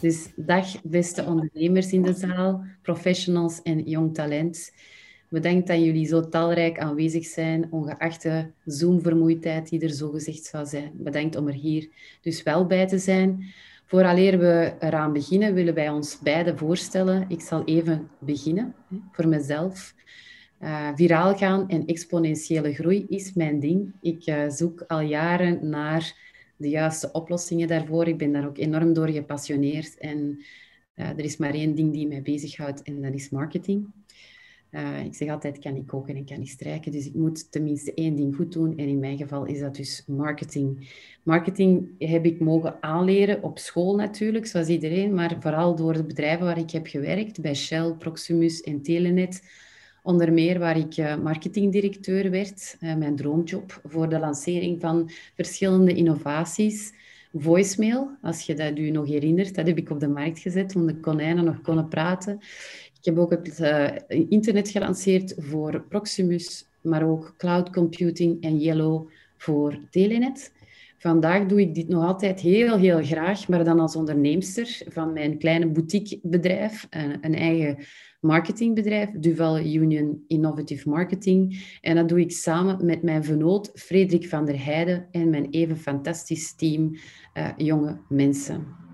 [0.00, 4.72] Dus dag beste ondernemers in de zaal, professionals en jong talent.
[5.28, 10.90] Bedankt dat jullie zo talrijk aanwezig zijn, ongeacht de Zoom-vermoeidheid die er zogezegd zou zijn.
[10.94, 11.88] Bedankt om er hier
[12.20, 13.44] dus wel bij te zijn.
[13.88, 17.24] Vooraleer we eraan beginnen, willen wij ons beiden voorstellen.
[17.28, 18.74] Ik zal even beginnen
[19.12, 19.94] voor mezelf.
[20.60, 23.92] Uh, viraal gaan en exponentiële groei is mijn ding.
[24.00, 26.14] Ik uh, zoek al jaren naar
[26.56, 28.08] de juiste oplossingen daarvoor.
[28.08, 29.98] Ik ben daar ook enorm door gepassioneerd.
[29.98, 30.44] En
[30.94, 33.86] uh, er is maar één ding die mij bezighoudt en dat is marketing.
[34.70, 36.92] Uh, ik zeg altijd, kan ik koken en kan ik strijken.
[36.92, 38.76] Dus ik moet tenminste één ding goed doen.
[38.76, 40.90] En in mijn geval is dat dus marketing.
[41.22, 45.14] Marketing heb ik mogen aanleren op school natuurlijk, zoals iedereen.
[45.14, 47.40] Maar vooral door de bedrijven waar ik heb gewerkt.
[47.40, 49.42] Bij Shell, Proximus en Telenet
[50.08, 55.94] Onder meer waar ik uh, marketingdirecteur werd, uh, mijn droomjob, voor de lancering van verschillende
[55.94, 56.92] innovaties.
[57.34, 60.86] Voicemail, als je dat u nog herinnert, dat heb ik op de markt gezet toen
[60.86, 62.38] de konijnen nog konden praten.
[63.08, 63.88] Heb ook het uh,
[64.28, 70.52] internet gelanceerd voor Proximus, maar ook cloud computing en Yellow voor Telenet.
[70.98, 75.38] Vandaag doe ik dit nog altijd heel, heel graag, maar dan als onderneemster van mijn
[75.38, 77.84] kleine boutiquebedrijf, een, een eigen
[78.20, 81.76] marketingbedrijf, Duval Union Innovative Marketing.
[81.80, 85.76] En dat doe ik samen met mijn vernoot Frederik van der Heijden en mijn even
[85.76, 86.96] fantastisch team
[87.34, 88.86] uh, jonge mensen.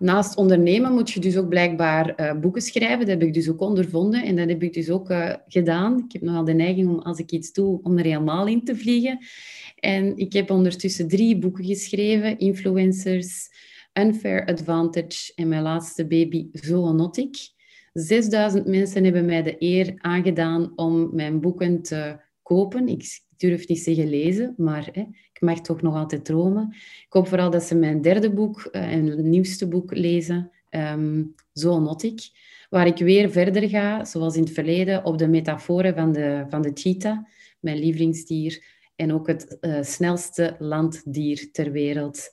[0.00, 2.98] Naast ondernemen moet je dus ook blijkbaar uh, boeken schrijven.
[2.98, 5.98] Dat heb ik dus ook ondervonden en dat heb ik dus ook uh, gedaan.
[5.98, 8.76] Ik heb nogal de neiging om, als ik iets doe, om er helemaal in te
[8.76, 9.18] vliegen.
[9.76, 12.38] En ik heb ondertussen drie boeken geschreven.
[12.38, 13.48] Influencers,
[13.92, 17.36] Unfair Advantage en mijn laatste baby, Zoonotic.
[17.92, 22.88] 6000 mensen hebben mij de eer aangedaan om mijn boeken te kopen.
[22.88, 25.04] Ik durf niet zeggen lezen, maar hè,
[25.40, 26.68] ik mag toch nog altijd dromen.
[27.06, 32.28] Ik hoop vooral dat ze mijn derde boek uh, en nieuwste boek lezen, um, Zoonotic,
[32.70, 36.62] waar ik weer verder ga, zoals in het verleden, op de metaforen van de, van
[36.62, 37.18] de cheetah,
[37.60, 38.64] mijn lievelingsdier,
[38.96, 42.30] en ook het uh, snelste landdier ter wereld.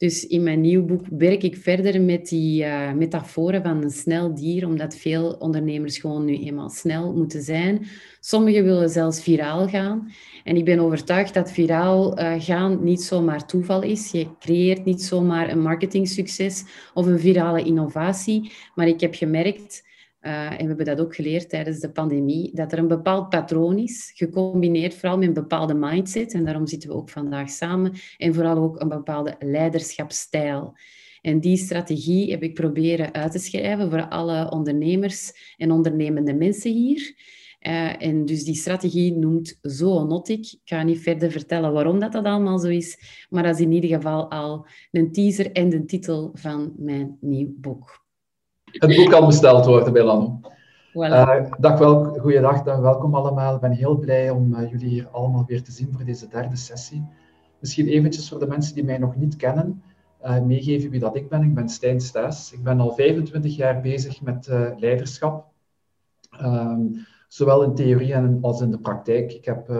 [0.00, 4.34] Dus in mijn nieuw boek werk ik verder met die uh, metaforen van een snel
[4.34, 7.86] dier, omdat veel ondernemers gewoon nu eenmaal snel moeten zijn.
[8.20, 10.12] Sommigen willen zelfs viraal gaan.
[10.44, 14.10] En ik ben overtuigd dat viraal uh, gaan niet zomaar toeval is.
[14.10, 18.52] Je creëert niet zomaar een marketingsucces of een virale innovatie.
[18.74, 19.88] Maar ik heb gemerkt
[20.20, 23.78] uh, en we hebben dat ook geleerd tijdens de pandemie, dat er een bepaald patroon
[23.78, 26.32] is, gecombineerd vooral met een bepaalde mindset.
[26.32, 27.92] En daarom zitten we ook vandaag samen.
[28.16, 30.74] En vooral ook een bepaalde leiderschapsstijl.
[31.20, 36.72] En die strategie heb ik proberen uit te schrijven voor alle ondernemers en ondernemende mensen
[36.72, 37.14] hier.
[37.60, 40.38] Uh, en dus die strategie noemt Zoonotic.
[40.38, 42.98] Ik ga niet verder vertellen waarom dat, dat allemaal zo is,
[43.30, 47.54] maar dat is in ieder geval al een teaser en de titel van mijn nieuw
[47.56, 48.08] boek
[48.72, 50.40] het boek kan besteld worden bij Lano.
[50.90, 50.92] Voilà.
[50.94, 53.54] Uh, dag wel, goeiedag, dag, welkom allemaal.
[53.54, 56.56] Ik ben heel blij om uh, jullie hier allemaal weer te zien voor deze derde
[56.56, 57.06] sessie.
[57.58, 59.82] Misschien eventjes voor de mensen die mij nog niet kennen,
[60.24, 61.42] uh, meegeven wie dat ik ben.
[61.42, 62.52] Ik ben Stijn Staes.
[62.52, 65.46] Ik ben al 25 jaar bezig met leiderschap,
[66.42, 69.32] um, zowel in theorie en als in de praktijk.
[69.32, 69.72] Ik heb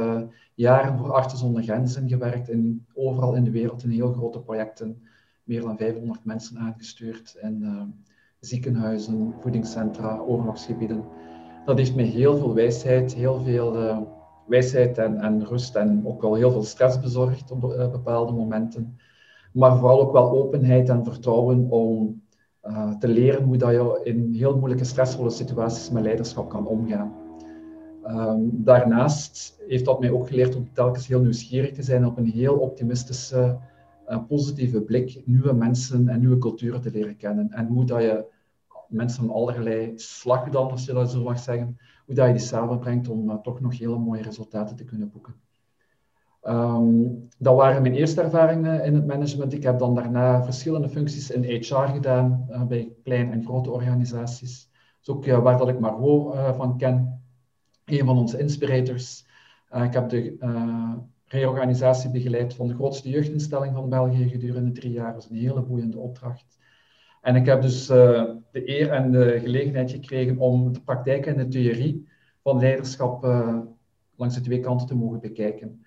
[0.55, 5.03] jaren voor Artsen zonder Grenzen gewerkt, in, overal in de wereld in heel grote projecten,
[5.45, 7.63] meer dan 500 mensen aangestuurd en
[8.41, 11.05] ziekenhuizen, voedingscentra, oorlogsgebieden.
[11.65, 13.99] Dat heeft mij heel veel wijsheid, heel veel uh,
[14.47, 18.99] wijsheid en, en, rust en ook wel heel veel stress bezorgd op uh, bepaalde momenten.
[19.53, 22.23] Maar vooral ook wel openheid en vertrouwen om
[22.65, 27.13] uh, te leren hoe dat je in heel moeilijke, stressvolle situaties met leiderschap kan omgaan.
[28.07, 32.27] Um, daarnaast heeft dat mij ook geleerd om telkens heel nieuwsgierig te zijn op een
[32.27, 33.59] heel optimistische,
[34.19, 37.51] positieve blik, nieuwe mensen en nieuwe culturen te leren kennen.
[37.51, 38.25] En hoe dat je
[38.91, 42.43] mensen van allerlei slag dan, als je dat zo mag zeggen, hoe dat je die
[42.43, 45.35] samenbrengt om uh, toch nog hele mooie resultaten te kunnen boeken.
[46.43, 49.53] Um, dat waren mijn eerste ervaringen in het management.
[49.53, 54.69] Ik heb dan daarna verschillende functies in HR gedaan, uh, bij kleine en grote organisaties.
[54.73, 57.23] Dat is ook uh, waar dat ik Margot van ken,
[57.85, 59.27] een van onze inspirators.
[59.71, 60.37] ik heb de
[61.33, 65.13] reorganisatie begeleid van de grootste jeugdinstelling van België gedurende drie jaar.
[65.13, 66.59] Dat is een hele boeiende opdracht.
[67.21, 71.37] En ik heb dus uh, de eer en de gelegenheid gekregen om de praktijk en
[71.37, 72.09] de theorie
[72.43, 73.59] van leiderschap uh,
[74.17, 75.85] langs de twee kanten te mogen bekijken.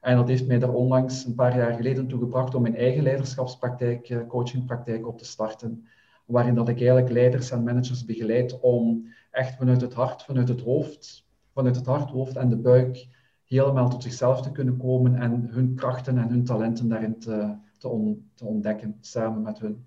[0.00, 3.02] En dat heeft mij daar onlangs een paar jaar geleden toe gebracht om mijn eigen
[3.02, 5.86] leiderschapspraktijk, uh, coachingpraktijk op te starten.
[6.24, 10.60] waarin dat ik eigenlijk leiders en managers begeleid om echt vanuit het hart, vanuit het
[10.60, 13.06] hoofd, vanuit het hart, hoofd en de buik
[13.46, 18.44] helemaal tot zichzelf te kunnen komen en hun krachten en hun talenten daarin te, te,
[18.44, 19.86] ontdekken, samen met hun.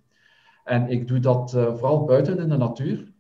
[0.64, 3.12] En ik doe dat uh, vooral buiten in de natuur.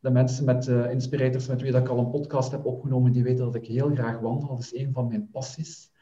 [0.00, 3.22] De mensen met uh, inspirators met wie dat ik al een podcast heb opgenomen, die
[3.22, 4.48] weten dat ik heel graag wandel.
[4.48, 5.92] Dat is een van mijn passies.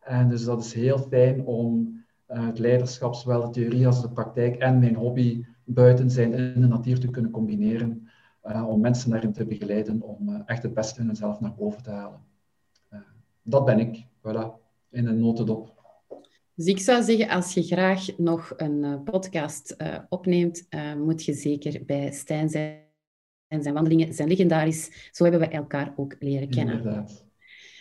[0.00, 1.98] En dus dat is heel fijn om
[2.28, 6.60] uh, het leiderschap, zowel de theorie als de praktijk en mijn hobby buiten zijn in
[6.60, 8.08] de natuur te kunnen combineren.
[8.66, 12.33] om mensen daarin te begeleiden, om echt het beste in hunzelf naar boven te halen.
[13.44, 15.72] Dat ben ik, voilà, in een notendop.
[16.54, 21.24] Dus ik zou zeggen, als je graag nog een uh, podcast uh, opneemt, uh, moet
[21.24, 22.82] je zeker bij Stijn zijn.
[23.48, 25.08] En zijn wandelingen zijn legendarisch.
[25.10, 26.76] Zo hebben we elkaar ook leren kennen.
[26.76, 27.24] Inderdaad.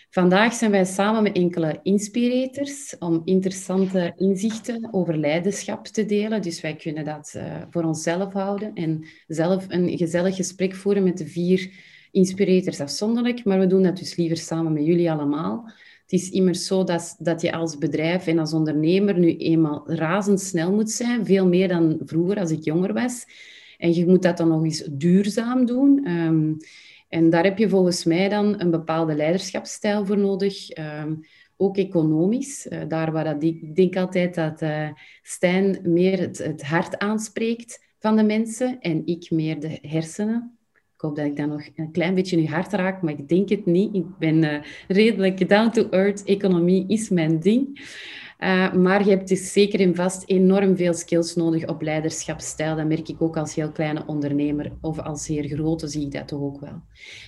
[0.10, 6.42] Vandaag zijn wij samen met enkele inspirators om interessante inzichten over leiderschap te delen.
[6.42, 7.40] Dus wij kunnen dat
[7.70, 11.72] voor onszelf houden en zelf een gezellig gesprek voeren met de vier
[12.14, 13.46] inspirators afzonderlijk.
[13.46, 15.72] Maar we doen dat dus liever samen met jullie allemaal.
[16.02, 20.74] Het is immers zo dat, dat je als bedrijf en als ondernemer nu eenmaal razendsnel
[20.74, 23.26] moet zijn, veel meer dan vroeger als ik jonger was.
[23.78, 26.08] En je moet dat dan nog eens duurzaam doen.
[26.08, 26.58] Um,
[27.10, 30.78] en daar heb je volgens mij dan een bepaalde leiderschapsstijl voor nodig.
[30.78, 31.20] Um,
[31.58, 32.68] ook economisch.
[32.70, 34.90] Uh, daar waar dat, ik denk altijd dat uh,
[35.22, 40.58] Stijn meer het, het hart aanspreekt van de mensen en ik meer de hersenen
[41.04, 43.66] hoop dat ik dan nog een klein beetje in hart raak, maar ik denk het
[43.66, 43.96] niet.
[43.96, 46.24] Ik ben uh, redelijk down to earth.
[46.24, 47.82] Economie is mijn ding.
[48.40, 52.76] Uh, maar je hebt dus zeker en vast enorm veel skills nodig op leiderschapsstijl.
[52.76, 56.28] Dat merk ik ook als heel kleine ondernemer of als zeer grote zie ik dat
[56.28, 56.82] toch ook wel.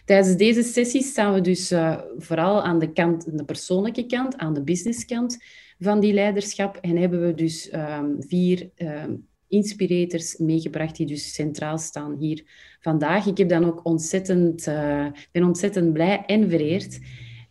[0.05, 4.53] Tijdens deze sessies staan we dus uh, vooral aan de, kant, de persoonlijke kant, aan
[4.53, 5.37] de businesskant
[5.79, 6.77] van die leiderschap.
[6.81, 12.43] En hebben we dus um, vier um, inspirators meegebracht die dus centraal staan hier
[12.79, 13.25] vandaag.
[13.25, 16.99] Ik heb dan ook ontzettend, uh, ben ontzettend blij en vereerd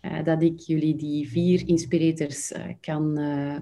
[0.02, 3.18] uh, dat ik jullie die vier inspirators uh, kan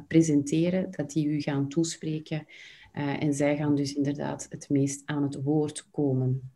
[0.09, 2.47] presenteren, dat die u gaan toespreken.
[2.93, 6.51] en zij gaan dus inderdaad het meest aan het woord komen.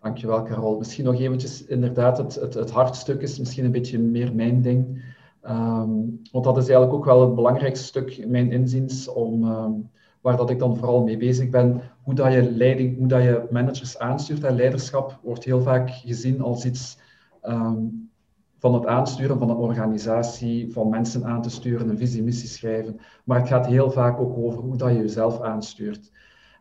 [0.00, 0.78] Dankjewel, Carol.
[0.78, 5.02] Misschien nog eventjes, inderdaad, het, het, het hartstuk is misschien een beetje meer mijn ding.
[5.42, 9.44] Um, want dat is eigenlijk ook wel het belangrijkste stuk, mijn inziens, om...
[9.44, 9.92] Um,
[10.24, 11.80] waar dat ik dan vooral mee bezig ben.
[12.02, 14.44] Hoe dat je leiding, hoe dat je managers aanstuurt.
[14.44, 16.98] En leiderschap wordt heel vaak gezien als iets
[17.42, 18.10] um,
[18.58, 23.00] van het aansturen van een organisatie, van mensen aan te sturen, een visie, missie schrijven.
[23.24, 26.12] Maar het gaat heel vaak ook over hoe dat je jezelf aanstuurt.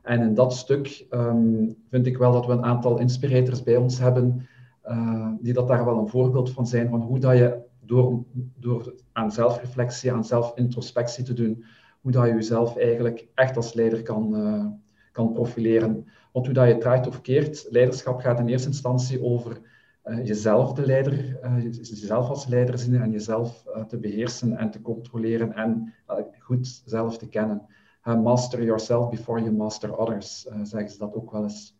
[0.01, 3.99] En in dat stuk um, vind ik wel dat we een aantal inspirators bij ons
[3.99, 4.47] hebben,
[4.85, 8.23] uh, die dat daar wel een voorbeeld van zijn, van hoe dat je door,
[8.59, 11.63] door aan zelfreflectie, aan zelfintrospectie te doen,
[12.03, 14.65] hoe dat je jezelf eigenlijk echt als leider kan, uh,
[15.11, 16.07] kan profileren.
[16.31, 19.61] Want hoe dat je draait of keert, leiderschap gaat in eerste instantie over
[20.05, 24.81] uh, jezelf de leider, uh, jezelf als leider zien en jezelf te beheersen en te
[24.81, 25.93] controleren en
[26.39, 27.61] goed zelf te kennen.
[28.03, 31.75] master yourself before you master others, zeggen ze dat ook wel eens.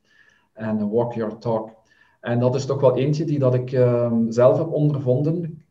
[0.54, 1.70] En walk your talk.
[2.20, 5.64] En dat is toch wel eentje die dat ik ehm, zelf heb ondervonden.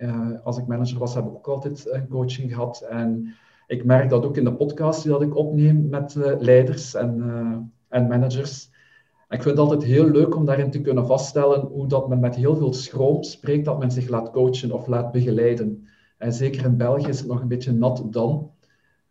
[0.44, 2.80] als ik manager was, heb ik ook altijd coaching gehad.
[2.80, 3.34] En
[3.66, 7.16] ik merk dat ook in de podcast die dat ik opneem met uh, leiders en,
[7.18, 7.56] uh,
[7.88, 8.70] en managers.
[9.28, 12.34] ik vind het altijd heel leuk om daarin te kunnen vaststellen hoe dat men met
[12.34, 15.86] heel veel schroom spreekt dat men zich laat coachen of laat begeleiden.
[16.18, 18.50] En zeker in België is het nog een beetje nat dan.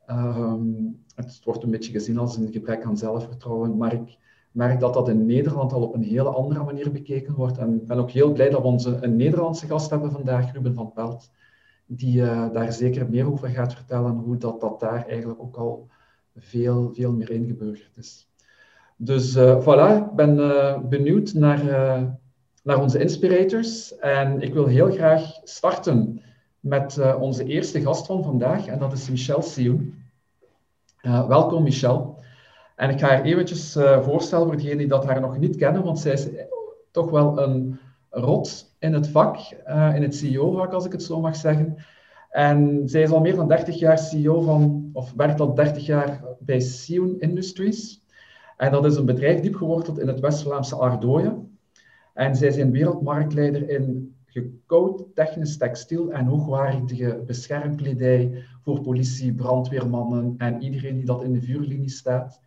[0.10, 4.17] Um, het wordt een beetje gezien als een gebrek aan zelfvertrouwen, maar ik
[4.51, 7.58] merk dat dat in Nederland al op een hele andere manier bekeken wordt.
[7.58, 10.74] En ik ben ook heel blij dat we onze, een Nederlandse gast hebben vandaag, Ruben
[10.74, 11.31] van Pelt
[11.93, 15.88] die uh, daar zeker meer over gaat vertellen, hoe dat, dat daar eigenlijk ook al
[16.38, 18.29] veel, veel meer ingeburgerd is.
[18.95, 21.63] Dus uh, voilà, ik ben uh, benieuwd naar,
[22.63, 23.98] naar onze inspirators.
[23.98, 26.21] En ik wil heel graag starten
[26.60, 30.03] met onze eerste gast van vandaag, en dat is Michelle Sioen.
[31.01, 32.13] welkom, Michelle.
[32.75, 36.00] En ik ga haar eventjes voorstellen voor degenen die dat haar nog niet kennen, want
[36.00, 36.27] zij is
[36.91, 37.79] toch wel een
[38.12, 39.38] rot in het vak,
[39.68, 41.75] uh, in het CEO-vak, als ik het zo mag zeggen.
[42.30, 46.24] En zij is al meer dan 30 jaar CEO van, of werkt al 30 jaar
[46.39, 48.01] bij Sion Industries.
[48.58, 51.58] En dat is een bedrijf diep geworteld in het West-Vlaamse Ardooien.
[52.13, 60.62] En zij zijn wereldmarktleider in gekoud technisch textiel en hoogwaardige beschermkledij voor politie, brandweermannen en
[60.62, 62.41] iedereen die dat in de vuurlinie staat.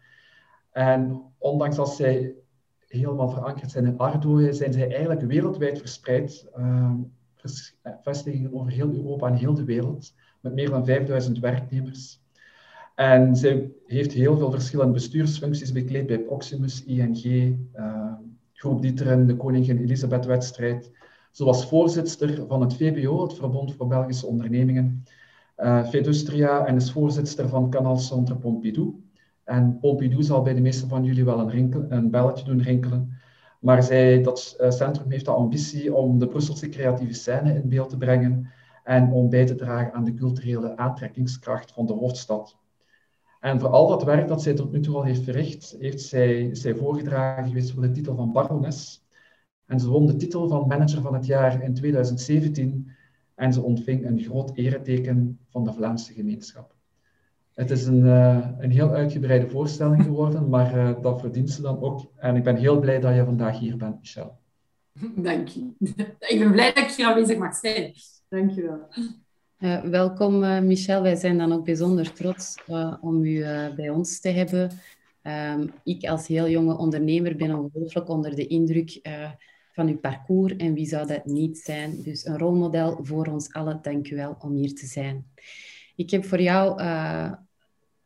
[0.70, 2.34] En ondanks dat zij
[2.94, 6.46] helemaal verankerd zijn in Ardooien, zijn zij eigenlijk wereldwijd verspreid.
[6.58, 6.90] Uh,
[8.02, 12.22] vestigingen over heel Europa en heel de wereld, met meer dan 5000 werknemers.
[12.94, 17.24] En zij heeft heel veel verschillende bestuursfuncties bekleed bij Proximus, ING,
[17.76, 18.12] uh,
[18.52, 20.90] Groep Dieteren, de Koningin Elisabeth-wedstrijd.
[21.30, 25.04] Ze was voorzitter van het VBO, het Verbond voor Belgische Ondernemingen,
[25.58, 29.03] uh, Fedustria, en is voorzitter van Canal Centre Pompidou.
[29.44, 33.18] En Pompidou zal bij de meeste van jullie wel een, rinkel, een belletje doen rinkelen.
[33.60, 37.90] Maar zij, dat uh, centrum heeft de ambitie om de Brusselse creatieve scène in beeld
[37.90, 38.50] te brengen
[38.84, 42.56] en om bij te dragen aan de culturele aantrekkingskracht van de hoofdstad.
[43.40, 46.54] En voor al dat werk dat zij tot nu toe al heeft verricht, heeft zij,
[46.54, 49.06] zij voorgedragen geweest voor de titel van barones.
[49.66, 52.90] En ze won de titel van manager van het jaar in 2017
[53.34, 56.73] en ze ontving een groot ereteken van de Vlaamse gemeenschap.
[57.54, 61.80] Het is een, uh, een heel uitgebreide voorstelling geworden, maar uh, dat verdient ze dan
[61.80, 62.10] ook.
[62.16, 64.38] En ik ben heel blij dat je vandaag hier bent, Michel.
[65.16, 65.70] Dank je.
[66.32, 67.92] Ik ben blij dat ik hier aanwezig mag zijn.
[68.28, 68.88] Dank je wel.
[69.58, 71.02] Uh, welkom, Michel.
[71.02, 72.56] Wij zijn dan ook bijzonder trots
[73.00, 73.44] om u
[73.76, 74.70] bij ons te hebben.
[75.22, 79.00] Um, ik als heel jonge ondernemer ben ongelooflijk onder de indruk
[79.72, 82.02] van uw parcours en wie zou dat niet zijn.
[82.02, 83.78] Dus een rolmodel voor ons allen.
[83.82, 85.26] Dank u wel om hier te zijn.
[85.96, 87.32] Ik heb voor jou uh,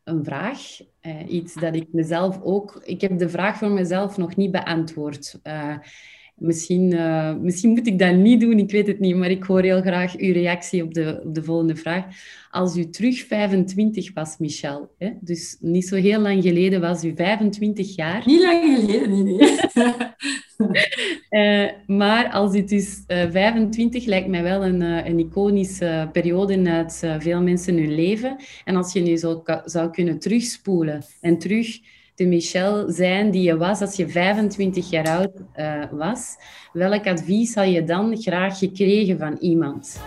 [0.03, 0.59] een vraag.
[1.01, 2.81] Uh, iets dat ik mezelf ook...
[2.85, 5.39] Ik heb de vraag voor mezelf nog niet beantwoord.
[5.43, 5.77] Uh,
[6.35, 6.87] misschien,
[7.41, 9.15] misschien moet ik dat niet doen, ik weet het niet.
[9.15, 12.05] Maar ik hoor heel graag uw reactie op de, de volgende vraag.
[12.51, 15.11] Als u terug 25 was, Michel, hè?
[15.21, 18.23] dus niet zo heel lang geleden was u 25 jaar.
[18.25, 19.37] Niet lang geleden, nee.
[20.59, 21.69] uh,
[22.01, 27.03] maar als het is uh, 25 lijkt mij wel een, uh, een iconische periode uit
[27.19, 28.35] veel mensen hun leven.
[28.63, 31.79] En als je nu zo zou kunnen terugspoelen en terug
[32.15, 35.31] de Michel zijn die je was als je 25 jaar oud
[35.91, 36.35] was,
[36.73, 39.99] welk advies had je dan graag gekregen van iemand?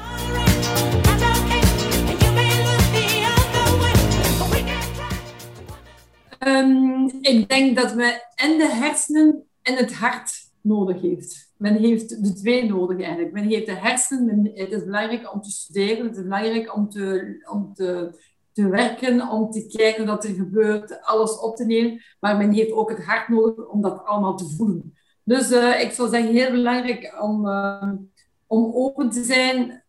[6.47, 11.53] Um, ik denk dat we en de hersenen en het hart nodig heeft.
[11.57, 13.33] Men heeft de twee nodig eigenlijk.
[13.33, 17.37] Men heeft de hersenen, het is belangrijk om te studeren, het is belangrijk om te,
[17.51, 18.21] om te,
[18.53, 22.03] te werken, om te kijken wat er gebeurt, alles op te nemen.
[22.21, 24.95] Maar men heeft ook het hart nodig om dat allemaal te voelen.
[25.25, 27.93] Dus uh, ik zou zeggen, heel belangrijk om, uh,
[28.47, 29.83] om open te zijn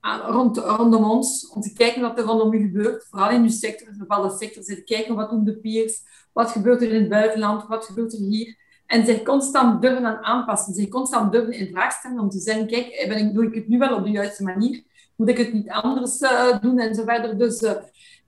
[0.00, 3.06] aan, rond, rondom ons, om te kijken wat er rondom u gebeurt.
[3.10, 6.00] Vooral in uw sector, in bepaalde sector, te kijken wat doen de peers,
[6.32, 8.56] wat gebeurt er in het buitenland, wat gebeurt er hier.
[8.92, 12.66] En zich constant durven aan aanpassen, zich constant durven in vraag stellen om te zeggen,
[12.66, 14.82] kijk, eh, ben ik, doe ik het nu wel op de juiste manier?
[15.16, 17.38] Moet ik het niet anders uh, doen en zo verder?
[17.38, 17.70] Dus uh,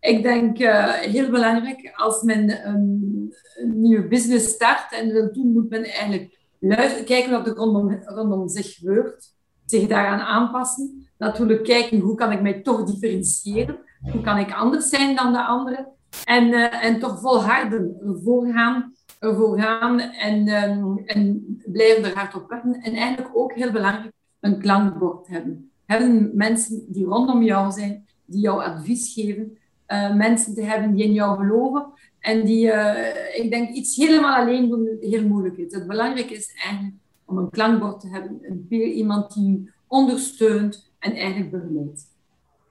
[0.00, 0.58] ik denk
[1.00, 6.38] heel belangrijk, als men een, een, nieuwe business start en wil doen, moet men eigenlijk
[6.58, 9.32] luisteren, kijken wat er rondom, zich gebeurt,
[9.64, 11.08] zich daaraan aanpassen.
[11.18, 13.78] Natuurlijk kijken, hoe kan ik mij toch differentiëren?
[14.12, 15.88] Hoe kan ik anders zijn dan de anderen?
[16.24, 18.92] En, en toch volharden, ervoor gaan
[19.24, 22.74] ervoor gaan en, um, en blijven er hard op werken.
[22.82, 25.70] En eigenlijk ook heel belangrijk, een klankbord hebben.
[25.86, 29.58] Hebben mensen die rondom jou zijn, die jou advies geven.
[29.88, 31.86] Uh, mensen te hebben die in jou geloven
[32.18, 32.94] en die, uh,
[33.34, 35.74] ik denk, iets helemaal alleen doen heel moeilijk is.
[35.74, 40.92] Het belangrijke is eigenlijk om een klankbord te hebben, een peer, iemand die u ondersteunt
[40.98, 42.02] en eigenlijk begeleidt.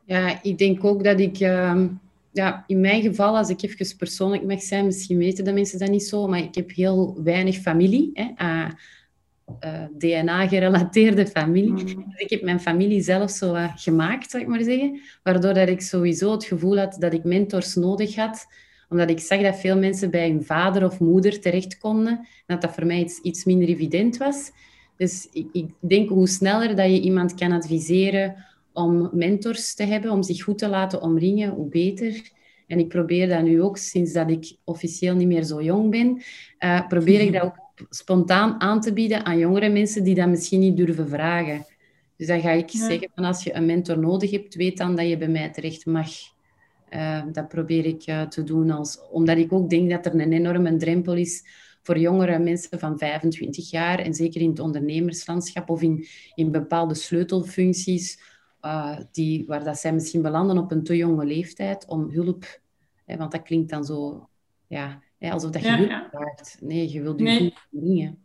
[0.05, 1.39] Ja, ik denk ook dat ik...
[1.39, 1.85] Uh
[2.33, 5.89] ja, in mijn geval, als ik even persoonlijk mag zijn, misschien weten de mensen dat
[5.89, 8.09] niet zo, maar ik heb heel weinig familie.
[8.13, 8.69] Hè, uh,
[9.65, 11.71] uh, DNA-gerelateerde familie.
[11.71, 11.85] Mm.
[11.85, 14.99] Dus ik heb mijn familie zelf zo uh, gemaakt, zou ik maar zeggen.
[15.23, 18.45] Waardoor dat ik sowieso het gevoel had dat ik mentors nodig had.
[18.89, 22.17] Omdat ik zag dat veel mensen bij hun vader of moeder terecht konden.
[22.17, 24.51] En dat dat voor mij iets, iets minder evident was.
[24.97, 28.35] Dus ik, ik denk hoe sneller dat je iemand kan adviseren
[28.73, 32.31] om mentors te hebben, om zich goed te laten omringen, hoe beter.
[32.67, 36.21] En ik probeer dat nu ook, sinds dat ik officieel niet meer zo jong ben,
[36.59, 37.55] uh, probeer ik dat ook
[37.89, 41.65] spontaan aan te bieden aan jongere mensen die dat misschien niet durven vragen.
[42.17, 45.07] Dus dan ga ik zeggen, van als je een mentor nodig hebt, weet dan dat
[45.07, 46.07] je bij mij terecht mag.
[46.89, 50.33] Uh, dat probeer ik uh, te doen, als, omdat ik ook denk dat er een
[50.33, 51.43] enorme drempel is
[51.81, 56.93] voor jongere mensen van 25 jaar, en zeker in het ondernemerslandschap of in, in bepaalde
[56.93, 58.19] sleutelfuncties,
[58.65, 62.59] uh, die, waar dat zij misschien belanden op een te jonge leeftijd om hulp.
[63.05, 64.29] Hè, want dat klinkt dan zo,
[64.67, 66.07] ja, hè, alsof dat je ja, hulp ja.
[66.11, 66.57] vraagt.
[66.61, 68.21] Nee, je wilt je nee.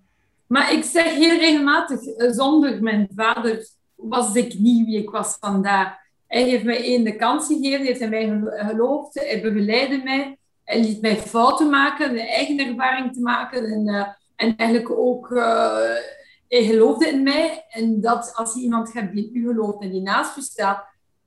[0.47, 5.37] Maar ik zeg heel regelmatig, eh, zonder mijn vader was ik niet wie ik was
[5.41, 5.97] vandaag.
[6.27, 10.39] Hij heeft mij één de kans gegeven, heeft hij mij geloofd, hij begeleidde mij.
[10.65, 13.65] Hij liet mij fouten maken, een eigen ervaring te maken.
[13.65, 15.31] En, uh, en eigenlijk ook...
[15.31, 16.17] Uh,
[16.49, 17.65] hij geloofde in mij.
[17.69, 20.85] En dat als je iemand hebt die in u gelooft en die naast je staat,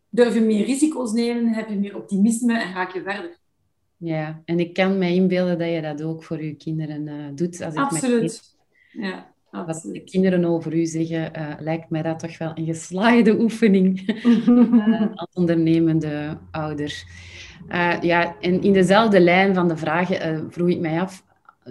[0.09, 3.39] durf je meer risico's nemen, heb je meer optimisme en ga je verder.
[3.97, 7.61] Ja, en ik kan me inbeelden dat je dat ook voor je kinderen uh, doet.
[7.61, 8.55] Als ik Absoluut.
[8.91, 9.29] ja.
[9.51, 14.15] Wat de kinderen over u zeggen, uh, lijkt mij dat toch wel een geslaagde oefening
[14.25, 17.03] uh, als ondernemende ouder.
[18.01, 21.23] Ja, en in dezelfde lijn van de vragen vroeg ik mij af,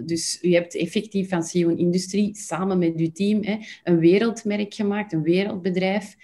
[0.05, 5.13] dus u hebt effectief van CEO Industrie samen met uw team hè, een wereldmerk gemaakt,
[5.13, 6.15] een wereldbedrijf.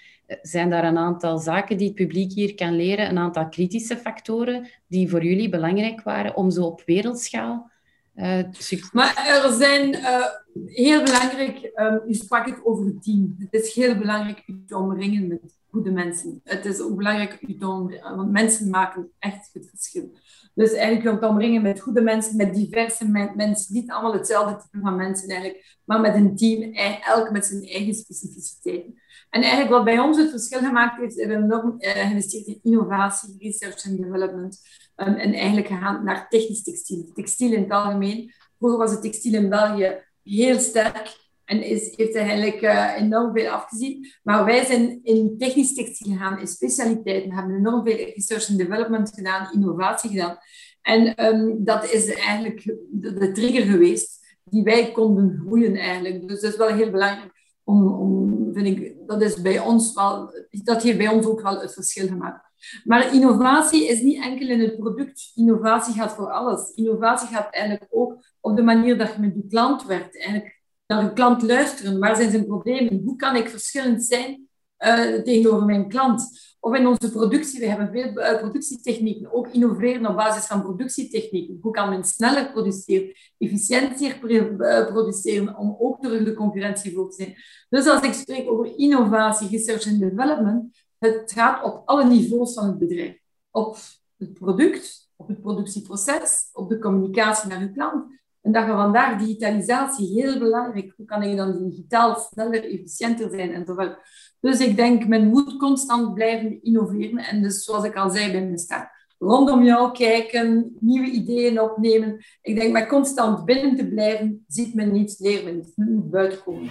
[0.41, 4.67] Zijn daar een aantal zaken die het publiek hier kan leren, een aantal kritische factoren
[4.87, 7.71] die voor jullie belangrijk waren om zo op wereldschaal
[8.17, 8.43] uh,
[8.91, 10.25] maar er zijn uh,
[10.65, 13.35] heel belangrijk, um, u sprak het over het team.
[13.39, 16.41] Het is heel belangrijk u te omringen met goede mensen.
[16.43, 20.11] Het is ook belangrijk u te omringen, want mensen maken echt het verschil.
[20.57, 24.95] Dus eigenlijk te omringen met goede mensen, met diverse mensen, niet allemaal hetzelfde type van
[24.95, 29.01] mensen eigenlijk, maar met een team, elk met zijn eigen specificiteiten.
[29.29, 32.59] En eigenlijk wat bij ons het verschil gemaakt heeft, is we enorm uh, geïnvesteerd in
[32.63, 34.59] innovatie, research en development.
[34.95, 37.11] Um, en eigenlijk gegaan naar technisch textiel.
[37.13, 38.33] Textiel in het algemeen.
[38.57, 43.49] Vroeger was het textiel in België heel sterk en is, heeft eigenlijk uh, enorm veel
[43.49, 44.07] afgezien.
[44.23, 49.11] Maar wij zijn in technisch textiel gegaan, in specialiteiten, hebben enorm veel research and development
[49.15, 50.37] gedaan, innovatie gedaan.
[50.81, 56.27] En um, dat is eigenlijk de, de, trigger geweest die wij konden groeien eigenlijk.
[56.27, 57.31] Dus dat is wel heel belangrijk
[57.63, 61.59] om, om vind ik, dat is bij ons wel, dat heeft bij ons ook wel
[61.61, 62.45] het verschil gemaakt.
[62.83, 65.31] Maar innovatie is niet enkel in het product.
[65.35, 66.71] Innovatie gaat voor alles.
[66.75, 70.17] Innovatie gaat eigenlijk ook op de manier dat je met je klant werkt.
[70.17, 70.56] Eigenlijk
[70.87, 71.99] naar een klant luisteren.
[71.99, 73.01] Waar zijn zijn problemen?
[73.05, 74.47] Hoe kan ik verschillend zijn
[74.79, 76.45] uh, tegenover mijn klant?
[76.59, 79.33] Of in onze productie, we hebben veel uh, productietechnieken.
[79.33, 81.59] Ook innoveren op basis van productietechnieken.
[81.61, 87.15] Hoe kan men sneller produceren, efficiënter uh, produceren, om ook terug de concurrentie voor te
[87.15, 87.35] zijn.
[87.69, 92.67] Dus als ik spreek over innovatie, research and development, het gaat op alle niveaus van
[92.67, 93.19] het bedrijf.
[93.51, 93.77] Op
[94.17, 98.05] het product, op het productieproces, op de communicatie naar uw klant.
[98.47, 100.93] En dat je vandaar digitalisatie heel belangrijk.
[100.97, 103.97] Hoe kan je dan digitaal sneller, efficiënter zijn enzovoort.
[104.39, 107.17] Dus ik denk, men moet constant blijven innoveren.
[107.17, 112.25] En dus zoals ik al zei bij mijn start, rondom jou kijken, nieuwe ideeën opnemen.
[112.41, 115.43] Ik denk, met constant binnen te blijven, ziet men niets, niets,
[115.75, 116.69] men moet buiten komen.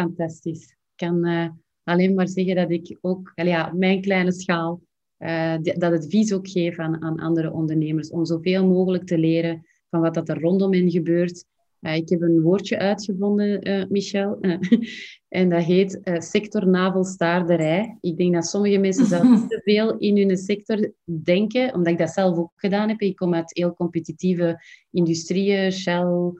[0.00, 0.62] Fantastisch.
[0.64, 1.48] Ik kan uh,
[1.82, 4.80] alleen maar zeggen dat ik ook ja, op mijn kleine schaal
[5.18, 10.00] uh, dat advies ook geef aan, aan andere ondernemers om zoveel mogelijk te leren van
[10.00, 11.44] wat dat er rondom hen gebeurt.
[11.80, 14.38] Uh, ik heb een woordje uitgevonden, Michel,
[15.28, 17.98] en dat heet sectornavelstaarderij.
[18.00, 22.10] Ik denk dat sommige mensen zelf te veel in hun sector denken, omdat ik dat
[22.10, 23.00] zelf ook gedaan heb.
[23.00, 26.32] Ik kom uit heel competitieve industrieën, Shell,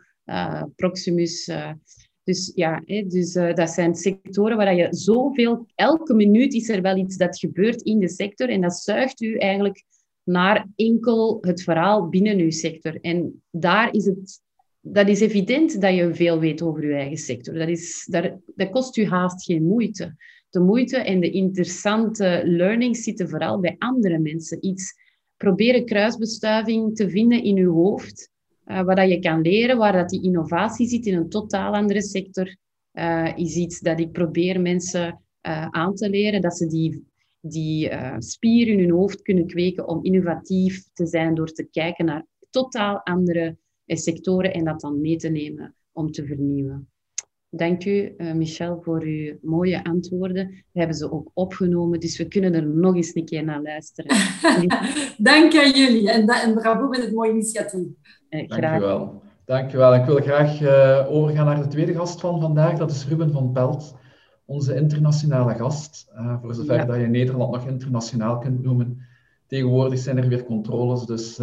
[0.76, 1.50] Proximus,
[2.26, 5.66] dus ja, dus, uh, dat zijn sectoren waar je zoveel...
[5.74, 9.36] Elke minuut is er wel iets dat gebeurt in de sector en dat zuigt u
[9.36, 9.84] eigenlijk
[10.22, 13.00] naar enkel het verhaal binnen uw sector.
[13.00, 14.40] En daar is het...
[14.80, 17.54] Dat is evident dat je veel weet over uw eigen sector.
[17.54, 20.16] Dat, is, daar, dat kost u haast geen moeite.
[20.50, 24.66] De moeite en de interessante learnings zitten vooral bij andere mensen.
[24.66, 24.94] Iets
[25.36, 28.30] proberen kruisbestuiving te vinden in uw hoofd
[28.66, 32.02] uh, waar dat je kan leren, waar dat die innovatie zit in een totaal andere
[32.02, 32.56] sector,
[32.92, 37.06] uh, is iets dat ik probeer mensen uh, aan te leren, dat ze die,
[37.40, 42.26] die spier in hun hoofd kunnen kweken om innovatief te zijn door te kijken naar
[42.50, 46.88] totaal andere sectoren en dat dan mee te nemen om te vernieuwen.
[47.56, 50.64] Dank u, uh, Michel, voor uw mooie antwoorden.
[50.72, 54.16] We hebben ze ook opgenomen, dus we kunnen er nog eens een keer naar luisteren.
[55.32, 57.86] Dank aan jullie en, en bravo met het mooie initiatief.
[58.42, 58.70] Uh, graag.
[58.70, 59.22] Dank u wel.
[59.44, 59.94] Dank u wel.
[59.94, 62.78] Ik wil graag uh, overgaan naar de tweede gast van vandaag.
[62.78, 63.94] Dat is Ruben van Pelt,
[64.44, 66.12] onze internationale gast.
[66.42, 68.98] voor zover dat je Nederland nog internationaal kunt noemen.
[69.46, 71.40] Tegenwoordig zijn er weer controles, dus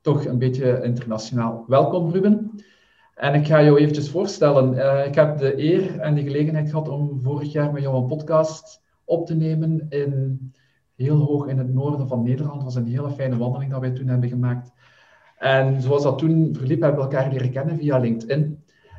[0.00, 1.64] toch een beetje internationaal.
[1.66, 2.50] Welkom, Ruben.
[3.20, 4.74] En ik ga jou eventjes voorstellen.
[4.74, 8.06] Uh, ik heb de eer en de gelegenheid gehad om vorig jaar met jou een
[8.06, 10.52] podcast op te nemen in
[10.96, 12.54] heel hoog in het noorden van Nederland.
[12.54, 14.72] Het was een hele fijne wandeling dat wij toen hebben gemaakt.
[15.40, 18.58] En zoals dat toen verliep, hebben we elkaar leren kennen via LinkedIn.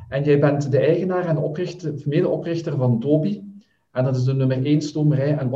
[0.09, 3.61] En jij bent de eigenaar en oprichter, medeoprichter van Dobi.
[3.91, 5.49] En dat is de nummer 1 stomerij en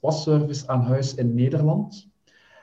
[0.00, 2.08] wasservice aan huis in Nederland.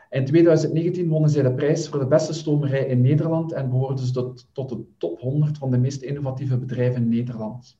[0.10, 4.13] In 2019 wonnen zij de prijs voor de beste stomerij in Nederland en behoorden ze
[4.13, 7.78] tot, tot de top 100 van de meest innovatieve bedrijven in Nederland.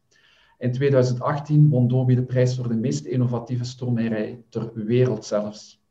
[0.58, 5.82] In 2018 won Dobi de prijs voor de meest innovatieve stomerij ter wereld zelfs.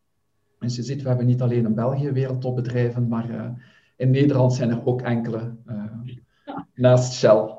[0.58, 3.48] Dus je ziet, we hebben niet alleen in België wereldtopbedrijven, maar uh,
[3.96, 5.54] in Nederland zijn er ook enkele.
[5.66, 5.82] Uh,
[6.74, 7.54] naast Shell.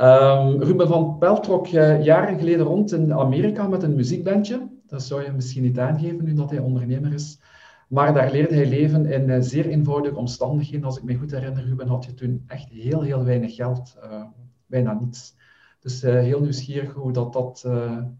[0.00, 4.68] Um, Ruben van Pelt trok jaren geleden rond in Amerika met een muziekbandje.
[4.86, 7.40] Dat zou je misschien niet aangeven nu dat hij ondernemer is.
[7.88, 10.84] Maar daar leerde hij leven in uh, zeer eenvoudige omstandigheden.
[10.84, 13.96] Als ik me goed herinner, Ruben, had je toen echt heel, heel weinig geld.
[14.04, 14.22] Uh,
[14.66, 15.36] bijna niets.
[15.80, 17.58] Dus uh, heel nieuwsgierig hoe dat, dat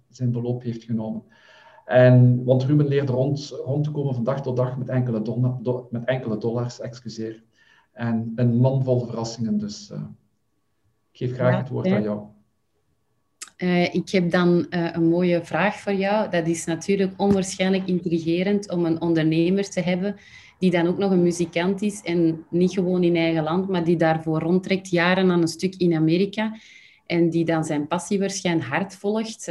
[0.08, 1.22] zijn beloop heeft genomen.
[1.90, 5.88] En, want Ruben leerde rond, rond te komen van dag tot dag met enkele, do,
[5.90, 7.42] met enkele dollars, excuseer.
[7.92, 9.58] En een man vol verrassingen.
[9.58, 9.90] Dus
[11.12, 12.20] ik geef graag het woord aan jou.
[13.58, 16.30] Uh, ik heb dan uh, een mooie vraag voor jou.
[16.30, 20.16] Dat is natuurlijk onwaarschijnlijk intrigerend om een ondernemer te hebben
[20.58, 23.96] die dan ook nog een muzikant is en niet gewoon in eigen land, maar die
[23.96, 26.56] daarvoor rondtrekt jaren aan een stuk in Amerika
[27.06, 29.48] en die dan zijn passie waarschijnlijk hard volgt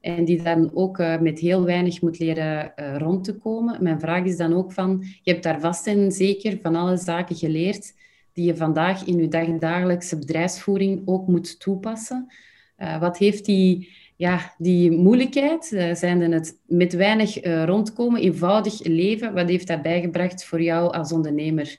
[0.00, 3.82] en die dan ook met heel weinig moet leren rond te komen.
[3.82, 7.36] Mijn vraag is dan ook van, je hebt daar vast en zeker van alle zaken
[7.36, 7.92] geleerd
[8.32, 12.32] die je vandaag in je dagelijkse bedrijfsvoering ook moet toepassen.
[12.78, 19.48] Uh, wat heeft die, ja, die moeilijkheid, zijn het met weinig rondkomen, eenvoudig leven, wat
[19.48, 21.76] heeft dat bijgebracht voor jou als ondernemer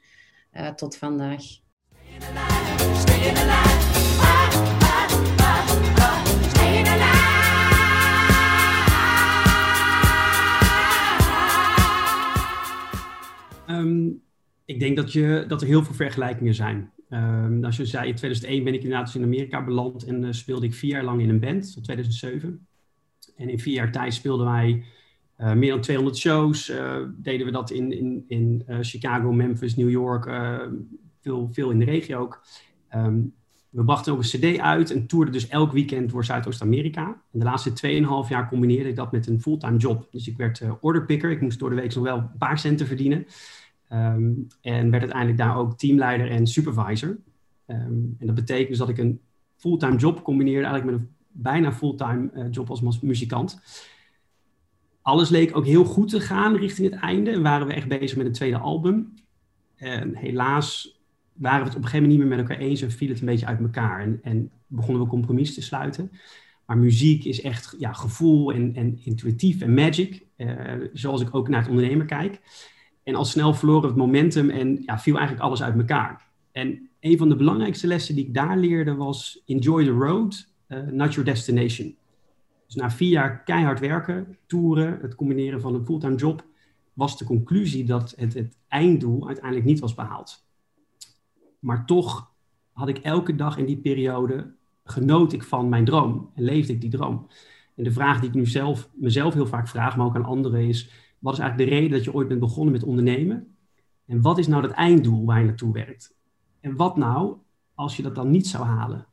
[0.76, 1.42] tot vandaag?
[13.80, 14.22] Um,
[14.66, 16.92] ik denk dat, je, dat er heel veel vergelijkingen zijn.
[17.10, 20.32] Um, als je zei, in 2001 ben ik inderdaad dus in Amerika beland en uh,
[20.32, 22.68] speelde ik vier jaar lang in een band, tot 2007.
[23.36, 24.84] En in vier jaar tijd speelden wij
[25.40, 26.70] uh, meer dan 200 shows.
[26.70, 30.24] Uh, deden we dat in, in, in Chicago, Memphis, New York,
[31.22, 32.42] veel, veel in de regio ook.
[32.96, 33.34] Um,
[33.70, 37.06] we brachten ook een cd uit en toerden dus elk weekend door Zuidoost-Amerika.
[37.32, 40.08] En de laatste 2,5 jaar combineerde ik dat met een fulltime job.
[40.12, 41.32] Dus ik werd orderpicker.
[41.32, 43.26] Ik moest door de week nog wel een paar centen verdienen.
[43.94, 47.10] Um, en werd uiteindelijk daar ook teamleider en supervisor.
[47.68, 49.20] Um, en dat betekent dus dat ik een
[49.56, 53.62] fulltime job combineerde eigenlijk met een bijna fulltime uh, job als muzikant.
[55.02, 57.32] Alles leek ook heel goed te gaan richting het einde.
[57.32, 59.14] En waren we echt bezig met een tweede album.
[59.76, 61.00] En helaas
[61.34, 63.20] waren we het op een gegeven moment niet meer met elkaar eens en viel het
[63.20, 64.02] een beetje uit elkaar.
[64.02, 66.12] En, en begonnen we compromis te sluiten.
[66.66, 70.26] Maar muziek is echt ja, gevoel en, en intuïtief en magic.
[70.38, 72.40] Uh, zoals ik ook naar het ondernemer kijk.
[73.10, 76.28] En al snel verloren het momentum en ja, viel eigenlijk alles uit elkaar.
[76.52, 80.80] En een van de belangrijkste lessen die ik daar leerde was: enjoy the road, uh,
[80.80, 81.96] not your destination.
[82.66, 86.46] Dus na vier jaar keihard werken, toeren, het combineren van een fulltime job,
[86.94, 90.46] was de conclusie dat het, het einddoel uiteindelijk niet was behaald.
[91.60, 92.32] Maar toch
[92.72, 94.52] had ik elke dag in die periode
[94.84, 97.28] genoot ik van mijn droom en leefde ik die droom.
[97.76, 100.68] En de vraag die ik nu zelf, mezelf heel vaak vraag, maar ook aan anderen,
[100.68, 103.56] is: wat is eigenlijk de reden dat je ooit bent begonnen met ondernemen?
[104.06, 106.16] En wat is nou dat einddoel waar je naartoe werkt?
[106.60, 107.36] En wat nou
[107.74, 109.08] als je dat dan niet zou halen?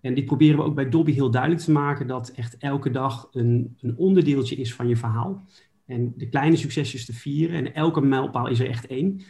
[0.00, 3.28] En dit proberen we ook bij Dobby heel duidelijk te maken, dat echt elke dag
[3.32, 5.44] een, een onderdeeltje is van je verhaal.
[5.86, 7.56] En de kleine succesjes te vieren.
[7.56, 9.20] En elke mijlpaal is er echt één.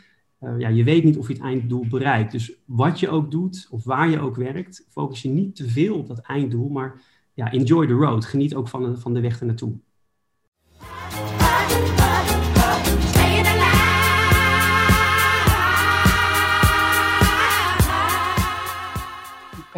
[0.41, 2.33] Uh, ja, je weet niet of je het einddoel bereikt.
[2.33, 5.97] Dus wat je ook doet, of waar je ook werkt, focus je niet te veel
[5.97, 7.01] op dat einddoel, maar
[7.35, 8.25] ja, enjoy the road.
[8.25, 9.73] Geniet ook van de, van de weg ernaartoe.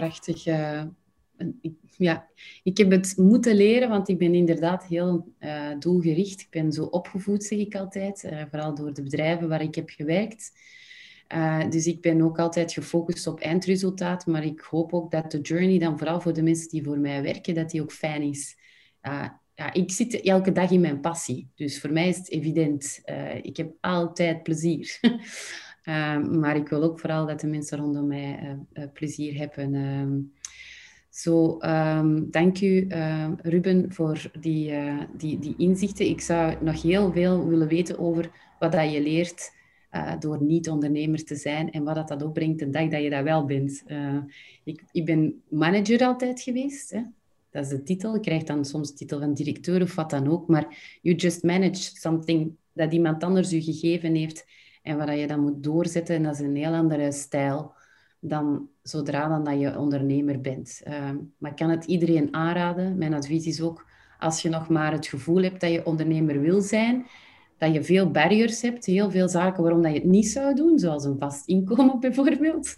[0.01, 0.47] Prachtig.
[0.47, 0.83] Uh,
[1.97, 2.29] ja,
[2.63, 6.41] ik heb het moeten leren, want ik ben inderdaad heel uh, doelgericht.
[6.41, 9.91] Ik ben zo opgevoed, zeg ik altijd, uh, vooral door de bedrijven waar ik heb
[9.91, 10.53] gewerkt.
[11.69, 15.79] dus ik ben ook altijd gefocust op eindresultaat, maar ik hoop ook dat de journey
[15.79, 18.57] dan vooral voor de mensen die voor mij werken, dat die ook fijn is.
[19.61, 23.01] Ja, ik zit elke dag in mijn passie, dus voor mij is het evident.
[23.43, 24.99] ik heb altijd plezier.
[25.83, 29.75] Ehm, maar ik wil ook vooral dat de mensen rondom mij uh, plezier hebben.
[29.75, 30.19] Ehm,
[31.09, 32.87] zo, um, dank u
[33.43, 34.73] Ruben voor die,
[35.17, 36.07] die, die inzichten.
[36.07, 39.53] Ik zou nog heel veel willen weten over wat dat je leert
[40.19, 43.45] door niet-ondernemer te zijn en wat dat, dat opbrengt de dag dat je dat wel
[43.45, 43.85] bent.
[44.65, 46.91] ik, ik ben manager altijd geweest.
[46.91, 47.01] Hè?
[47.51, 48.15] Dat is de titel.
[48.15, 50.49] Je krijgt dan soms de titel van directeur of wat dan ook.
[50.49, 54.47] Maar you just manage something dat iemand anders u gegeven heeft
[54.83, 56.17] en waar je dan moet doorzetten.
[56.17, 57.73] En dat is een heel andere stijl
[58.21, 60.81] dan zodra dan dat je ondernemer bent.
[60.89, 62.99] Uh, maar ik kan het iedereen aanraden.
[62.99, 63.87] Mijn advies is ook,
[64.19, 67.07] als je nog maar het gevoel hebt dat je ondernemer wil zijn,
[67.59, 70.79] dat je veel barriers hebt, heel veel zaken waarom dat je het niet zou doen,
[70.79, 72.77] zoals een vast inkomen bijvoorbeeld.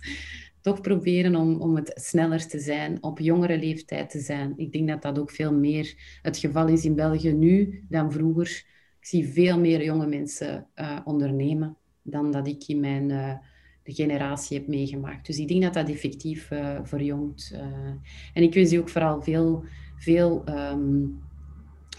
[0.62, 4.52] Toch proberen om, om het sneller te zijn, op jongere leeftijd te zijn.
[4.56, 8.64] Ik denk dat dat ook veel meer het geval is in België nu dan vroeger.
[9.00, 13.32] Ik zie veel meer jonge mensen uh, ondernemen dan dat ik in mijn uh,
[13.84, 15.26] generatie hebt meegemaakt.
[15.26, 17.58] Dus ik denk dat dat effectief uh, verjongt.
[18.34, 19.64] en ik wens je ook vooral veel,
[19.96, 21.20] veel um,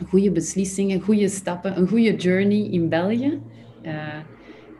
[0.07, 3.41] goede beslissingen, goede stappen, een goede journey in België.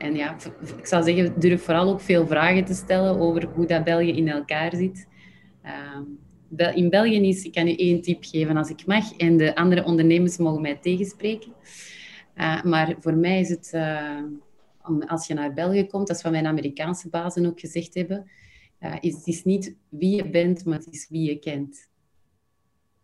[0.03, 0.35] En ja,
[0.77, 4.27] ik zou zeggen, durf vooral ook veel vragen te stellen over hoe dat België in
[4.27, 5.07] elkaar zit.
[5.61, 6.03] Ehm,
[6.75, 9.83] in België is, ik kan u één tip geven als ik mag, en de andere
[9.83, 11.53] ondernemers mogen mij tegenspreken.
[12.35, 14.23] Uh, maar voor mij is het, uh,
[15.07, 18.31] als je naar België komt, dat is wat mijn Amerikaanse bazen ook gezegd hebben,
[18.79, 21.89] uh, is, het is niet wie je bent, maar het is wie je kent.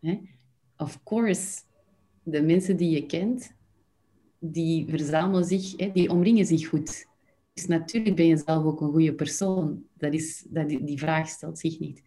[0.02, 0.20] Hè?
[0.78, 1.60] Of course,
[2.24, 3.58] de mensen die je kent,
[4.40, 7.08] die verzamelen zich, hè, die omringen zich goed.
[7.54, 9.84] Dus natuurlijk ben je zelf ook een goede persoon.
[9.98, 12.04] Dat is, dat, die vraag stelt zich niet.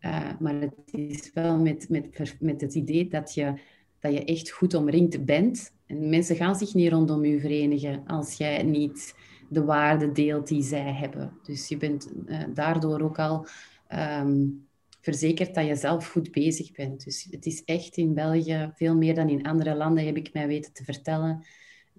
[0.00, 3.54] Uh, maar het is wel met, met, met het idee dat je,
[4.00, 5.72] dat je echt goed omringd bent.
[5.86, 9.14] En mensen gaan zich niet rondom je verenigen als jij niet
[9.48, 11.32] de waarde deelt die zij hebben.
[11.42, 13.46] Dus je bent uh, daardoor ook al
[13.88, 14.66] um,
[15.00, 17.04] verzekerd dat je zelf goed bezig bent.
[17.04, 20.46] Dus het is echt in België veel meer dan in andere landen, heb ik mij
[20.46, 21.44] weten te vertellen.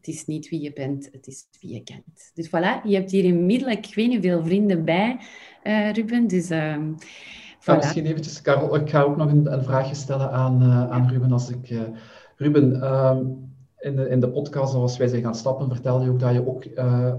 [0.02, 2.32] Het is niet wie je bent, het is wie je kent.
[2.34, 5.20] Dus voilà, je hebt hier inmiddels, ik weet niet veel vrienden bij,
[5.64, 6.28] uh, Ruben.
[6.28, 6.78] Dus uh,
[7.60, 7.76] Voilà.
[7.76, 11.32] misschien eventjes, Karel, ik ga ook nog een, een vraagje stellen aan, uh, aan Ruben.
[11.32, 11.82] Als ik, uh,
[12.36, 16.20] Ruben, um, in, de, in de podcast, zoals wij zijn gaan stappen, vertel je ook
[16.20, 16.66] dat je ook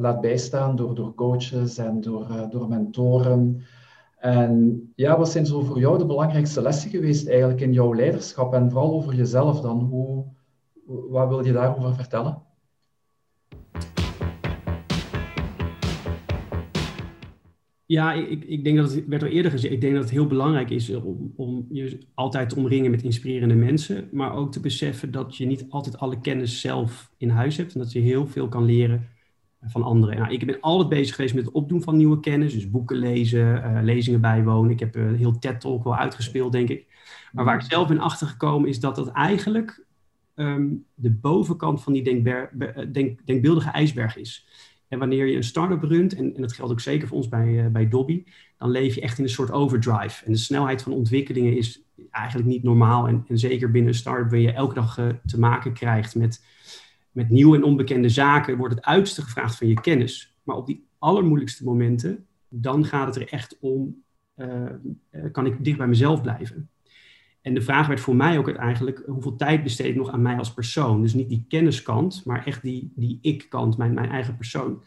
[0.01, 3.62] laat bijstaan door, door coaches en door, door mentoren.
[4.16, 8.55] En ja, wat zijn zo voor jou de belangrijkste lessen geweest eigenlijk in jouw leiderschap
[8.55, 9.81] en vooral over jezelf dan?
[9.81, 10.25] Hoe,
[10.85, 12.42] wat wil je daarover vertellen?
[17.92, 19.74] Ja, ik, ik denk dat het werd al eerder gezegd.
[19.74, 23.55] Ik denk dat het heel belangrijk is om, om je altijd te omringen met inspirerende
[23.55, 24.09] mensen.
[24.12, 27.74] Maar ook te beseffen dat je niet altijd alle kennis zelf in huis hebt.
[27.74, 29.09] En dat je heel veel kan leren
[29.62, 30.18] van anderen.
[30.18, 32.52] Nou, ik ben altijd bezig geweest met het opdoen van nieuwe kennis.
[32.52, 34.70] Dus boeken lezen, uh, lezingen bijwonen.
[34.70, 36.87] Ik heb een heel TED-talk wel uitgespeeld, denk ik.
[37.33, 39.85] Maar waar ik zelf ben achtergekomen is dat dat eigenlijk
[40.35, 44.46] um, de bovenkant van die denk, denkbeeldige ijsberg is.
[44.92, 47.48] En wanneer je een start-up runt, en, en dat geldt ook zeker voor ons bij,
[47.48, 48.24] uh, bij Dobby,
[48.59, 50.24] dan leef je echt in een soort overdrive.
[50.24, 53.09] En de snelheid van ontwikkelingen is eigenlijk niet normaal.
[53.09, 56.44] En, en zeker binnen een start-up waar je elke dag uh, te maken krijgt met,
[57.11, 60.37] met nieuwe en onbekende zaken, wordt het uiterste gevraagd van je kennis.
[60.42, 64.02] Maar op die allermoeilijkste momenten, dan gaat het er echt om,
[64.37, 64.66] uh,
[65.33, 66.70] kan ik dicht bij mezelf blijven?
[67.42, 70.37] En de vraag werd voor mij ook eigenlijk, hoeveel tijd besteed ik nog aan mij
[70.37, 71.02] als persoon?
[71.02, 74.83] Dus niet die kenniskant, maar echt die, die ik-kant, mijn, mijn eigen persoon.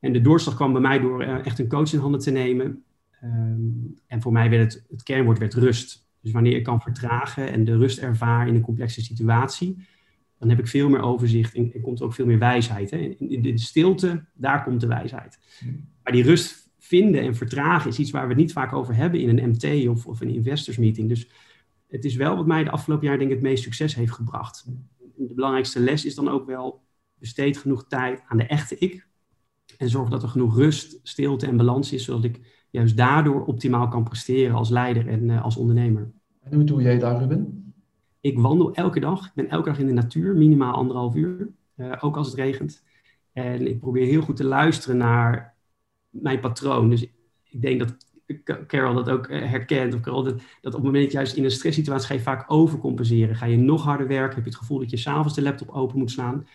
[0.00, 2.82] En de doorslag kwam bij mij door uh, echt een coach in handen te nemen.
[3.24, 6.06] Um, en voor mij werd het, het kernwoord werd rust.
[6.20, 9.76] Dus wanneer ik kan vertragen en de rust ervaar in een complexe situatie,
[10.38, 12.90] dan heb ik veel meer overzicht en, en komt er ook veel meer wijsheid.
[12.90, 12.96] Hè?
[12.96, 15.38] In, in, de stilte, daar komt de wijsheid.
[15.58, 15.88] Hmm.
[16.02, 19.20] Maar die rust vinden en vertragen is iets waar we het niet vaak over hebben
[19.20, 21.08] in een MT of, of een investors meeting.
[21.08, 21.28] Dus
[21.88, 24.64] het is wel wat mij de afgelopen jaar denk ik het meest succes heeft gebracht.
[25.16, 26.82] De belangrijkste les is dan ook wel
[27.14, 29.06] besteed genoeg tijd aan de echte ik.
[29.76, 33.88] En zorg dat er genoeg rust, stilte en balans is, zodat ik juist daardoor optimaal
[33.88, 36.10] kan presteren als leider en uh, als ondernemer.
[36.40, 37.72] En hoe doe jij daar, Ruben?
[38.20, 39.26] Ik wandel elke dag.
[39.26, 41.48] Ik ben elke dag in de natuur, minimaal anderhalf uur.
[41.76, 42.84] Uh, ook als het regent.
[43.32, 45.56] En ik probeer heel goed te luisteren naar
[46.08, 46.90] mijn patroon.
[46.90, 47.02] Dus
[47.42, 47.96] ik denk dat
[48.66, 51.50] Carol dat ook eh, herkent, of Carol, dat, dat op het moment juist in een
[51.50, 53.36] stresssituatie ga je vaak overcompenseren.
[53.36, 55.98] Ga je nog harder werken, heb je het gevoel dat je s'avonds de laptop open
[55.98, 56.46] moet slaan.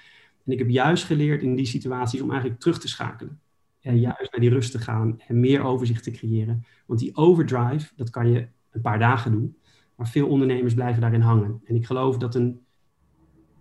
[0.46, 3.40] En ik heb juist geleerd in die situaties om eigenlijk terug te schakelen.
[3.82, 6.66] En juist naar die rust te gaan en meer overzicht te creëren.
[6.86, 9.58] Want die overdrive, dat kan je een paar dagen doen.
[9.96, 11.62] Maar veel ondernemers blijven daarin hangen.
[11.66, 12.62] En ik geloof dat een,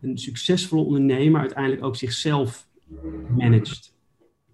[0.01, 2.69] een succesvolle ondernemer uiteindelijk ook zichzelf
[3.37, 3.95] managt.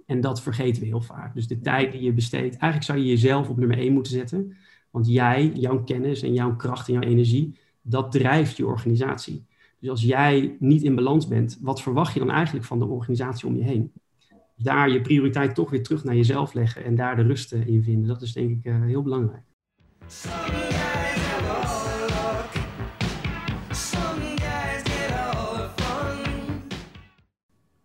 [0.08, 1.34] En dat vergeten we heel vaak.
[1.34, 4.56] Dus de tijd die je besteedt, eigenlijk zou je jezelf op nummer 1 moeten zetten.
[4.90, 9.46] Want jij, jouw kennis en jouw kracht en jouw energie, dat drijft je organisatie.
[9.78, 13.48] Dus als jij niet in balans bent, wat verwacht je dan eigenlijk van de organisatie
[13.48, 13.92] om je heen?
[14.28, 17.82] Dus daar je prioriteit toch weer terug naar jezelf leggen en daar de rust in
[17.82, 19.44] vinden, dat is denk ik uh, heel belangrijk.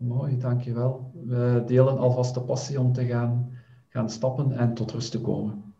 [0.08, 1.12] Mooi, dankjewel.
[1.26, 3.52] We delen alvast de passie om te gaan,
[3.90, 5.74] gaan stappen en tot rust te komen.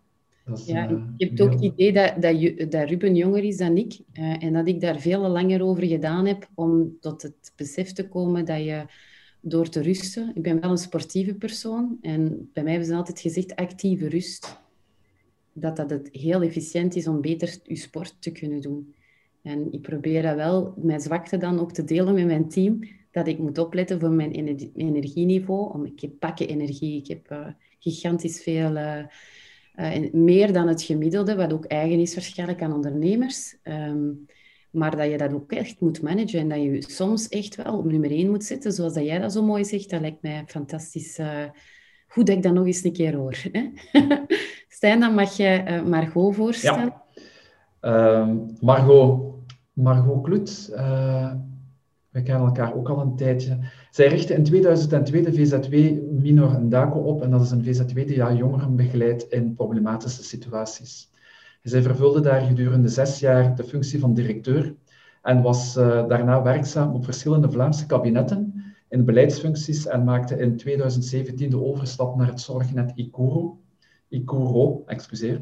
[0.46, 3.58] Dat is, ja, uh, je hebt ook het idee dat, dat, dat, Ruben jonger is
[3.58, 7.54] dan ik uh, en dat ik daar veel langer over gedaan heb om tot het
[7.56, 8.86] besef te komen dat je
[9.42, 10.32] door te rusten...
[10.36, 14.62] Ik ben wel een sportieve persoon en bij mij hebben ze altijd gezegd actieve rust.
[15.54, 18.94] Dat dat het heel efficiënt is om beter je sport te kunnen doen.
[19.42, 22.80] En ik probeer dat wel, mijn zwakte dan ook te delen met mijn team
[23.14, 24.32] dat ik moet opletten voor mijn
[24.76, 25.88] energieniveau.
[25.88, 27.48] Ik heb pakken energie, ik heb uh,
[27.80, 28.78] gigantisch veel,
[30.12, 33.58] meer dan het gemiddelde, wat ook eigen is waarschijnlijk aan ondernemers.
[33.64, 34.10] Ehm,
[34.72, 37.86] maar dat je dat ook echt moet managen en dat je soms echt wel op
[37.86, 39.90] nummer één moet zitten, zoals dat jij dat zo mooi zegt.
[39.90, 41.20] Dat lijkt mij fantastisch.
[42.08, 43.38] Goed dat ik dat nog eens een keer hoor.
[43.52, 43.70] Hè?
[44.68, 46.94] Stijn, dan mag je Margot voorstellen.
[47.82, 48.28] Ja.
[48.28, 49.34] Uh, Margot,
[49.74, 51.34] Margot uh,
[52.14, 53.60] we kennen elkaar ook al een tijdje.
[53.92, 55.74] Zij richtte in 2002 de VZW
[56.22, 61.12] Minor Ndako op en dat is een VZW die jongeren begeleidt in problematische situaties.
[61.62, 64.76] Zij vervulde daar gedurende zes jaar de functie van directeur
[65.22, 71.50] en was uh, daarna werkzaam op verschillende Vlaamse kabinetten in beleidsfuncties en maakte in 2017
[71.50, 73.60] de overstap naar het zorgnet Icuro.
[74.08, 75.42] Icuro, excuseer.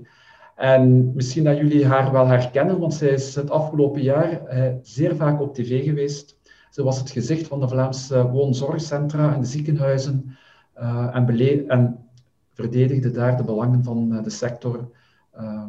[0.55, 5.15] En misschien dat jullie haar wel herkennen, want zij is het afgelopen jaar eh, zeer
[5.15, 6.39] vaak op tv geweest.
[6.71, 10.37] Ze was het gezicht van de Vlaamse woonzorgcentra en de ziekenhuizen
[10.77, 12.09] uh, en, en,
[12.53, 14.91] verdedigde daar de belangen van uh, de sector
[15.39, 15.63] uh,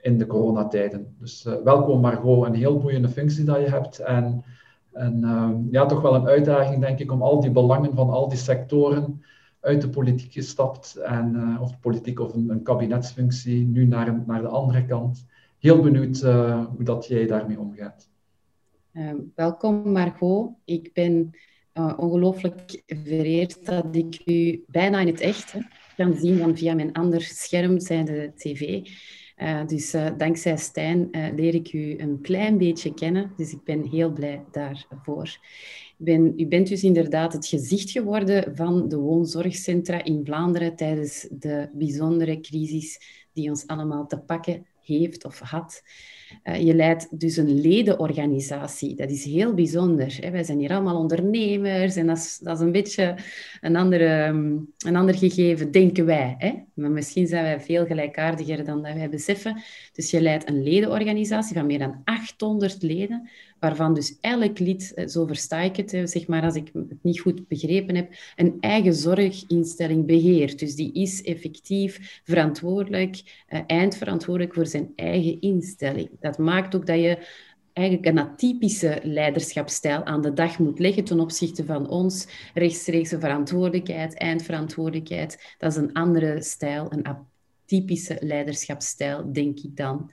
[0.00, 1.16] in de coronatijden.
[1.18, 3.98] Dus uh, welkom Margot, een heel boeiende functie dat je hebt.
[3.98, 4.44] En,
[4.92, 8.28] en uh, ja, toch wel een uitdaging, denk ik, om al die belangen van al
[8.28, 9.22] die sectoren
[9.60, 14.40] uit de politiek gestapt, en, of de politiek of een, een, kabinetsfunctie, nu naar, naar
[14.40, 15.26] de andere kant.
[15.58, 18.08] Heel benieuwd hoe dat jij daarmee omgaat.
[19.34, 20.50] Welkom Margot.
[20.64, 21.30] Ik ben
[21.96, 25.54] ongelooflijk vereerd dat ik u bijna in het echt
[25.96, 28.88] kan zien dan via mijn ander scherm, zijn de tv.
[29.36, 33.32] Uh, dus uh, dankzij Stijn uh, leer ik u een klein beetje kennen.
[33.36, 35.38] Dus ik ben heel blij daarvoor.
[35.96, 41.68] Ben, u bent dus inderdaad het gezicht geworden van de woonzorgcentra in Vlaanderen tijdens de
[41.72, 43.00] bijzondere crisis
[43.32, 45.82] die ons allemaal te pakken heeft of had.
[46.44, 48.94] Uh, je leidt dus een ledenorganisatie.
[48.94, 50.16] Dat is heel bijzonder.
[50.20, 50.30] Hè?
[50.30, 53.14] Wij zijn hier allemaal ondernemers en dat is, dat is een beetje
[53.60, 54.06] een, andere,
[54.86, 56.34] een ander gegeven, denken wij.
[56.38, 56.52] Hè?
[56.74, 59.62] Maar misschien zijn wij veel gelijkaardiger dan dat wij beseffen.
[59.92, 63.28] Dus je leidt een ledenorganisatie van meer dan 800 leden,
[63.60, 67.20] waarvan dus elk lid, eh, zo versta ik het, zeg maar als ik het niet
[67.20, 70.58] goed begrepen heb, een eigen zorginstelling beheert.
[70.58, 76.10] Dus die is effectief verantwoordelijk, eh, eindverantwoordelijk voor zijn eigen instelling.
[76.20, 77.26] Dat maakt ook dat je
[77.72, 82.26] eigenlijk een atypische leiderschapsstijl aan de dag moet leggen ten opzichte van ons.
[82.54, 85.54] Rechtstreekse verantwoordelijkheid, eindverantwoordelijkheid.
[85.58, 87.06] Dat is een andere stijl, een
[87.70, 90.10] atypische leiderschapsstijl, denk ik dan.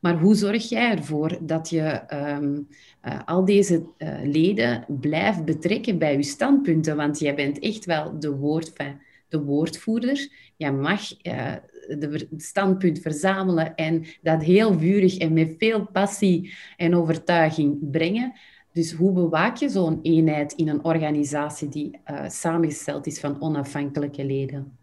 [0.00, 2.60] Maar hoe zorg jij ervoor dat je ehm,
[3.00, 6.96] eh, al deze uh, leden blijft betrekken bij je standpunten?
[6.96, 8.72] Want jij bent echt wel de, woord,
[9.28, 10.28] de woordvoerder.
[10.56, 11.52] Jij mag uh,
[11.88, 18.32] de standpunt verzamelen en dat heel vurig en met veel passie en overtuiging brengen.
[18.72, 24.78] Dus hoe bewaak je zo'n eenheid in een organisatie die samengesteld is van onafhankelijke leden?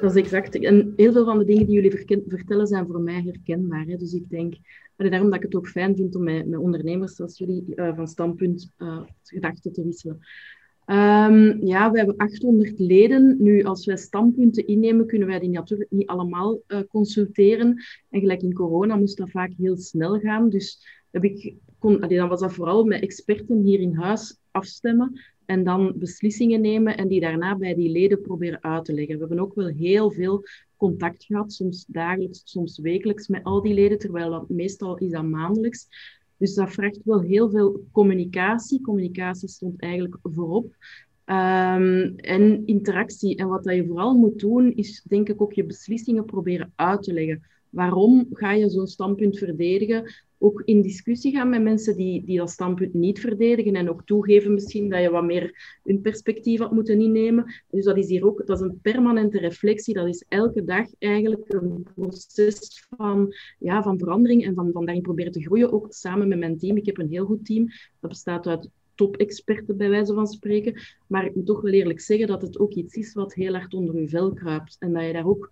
[0.00, 0.58] Dat is exact.
[0.58, 3.84] En heel veel van de dingen die jullie vertellen zijn voor mij herkenbaar.
[3.86, 3.96] Hè.
[3.96, 4.54] Dus ik denk,
[4.96, 8.72] daarom dat ik het ook fijn vind om met, ondernemers zoals jullie uh, van standpunt
[8.78, 10.18] uh, gedachten te wisselen.
[10.86, 13.36] Um, ja, we hebben 800 leden.
[13.38, 17.82] Nu, als wij standpunten innemen, kunnen wij die natuurlijk niet allemaal uh, consulteren.
[18.10, 20.48] En gelijk in corona moest dat vaak heel snel gaan.
[20.48, 25.20] Dus heb ik, kon, allee, dan was dat vooral met experten hier in huis afstemmen
[25.50, 29.14] en dan beslissingen nemen en die daarna bij die leden proberen uit te leggen.
[29.14, 30.44] We hebben ook wel heel veel
[30.76, 35.24] contact gehad, soms dagelijks, soms wekelijks met al die leden, terwijl dat meestal is dat
[35.24, 35.88] maandelijks.
[36.36, 38.80] Dus dat vraagt wel heel veel communicatie.
[38.80, 40.64] Communicatie stond eigenlijk voorop.
[41.26, 43.36] Um, en interactie.
[43.36, 47.02] En wat dat je vooral moet doen, is denk ik ook je beslissingen proberen uit
[47.02, 47.42] te leggen.
[47.70, 50.04] Waarom ga je zo'n standpunt verdedigen?
[50.42, 54.54] Ook in discussie gaan met mensen die, die dat standpunt niet verdedigen en ook toegeven
[54.54, 57.54] misschien dat je wat meer hun perspectief had moeten innemen.
[57.70, 59.94] Dus dat is hier ook, dat is een permanente reflectie.
[59.94, 65.02] Dat is elke dag eigenlijk een proces van, ja, van verandering en van, van daarin
[65.02, 66.76] proberen te groeien, ook samen met mijn team.
[66.76, 67.68] Ik heb een heel goed team.
[68.00, 70.80] Dat bestaat uit top-experten, bij wijze van spreken.
[71.06, 73.74] Maar ik moet toch wel eerlijk zeggen dat het ook iets is wat heel hard
[73.74, 74.76] onder uw vel kruipt.
[74.78, 75.50] En dat je daar ook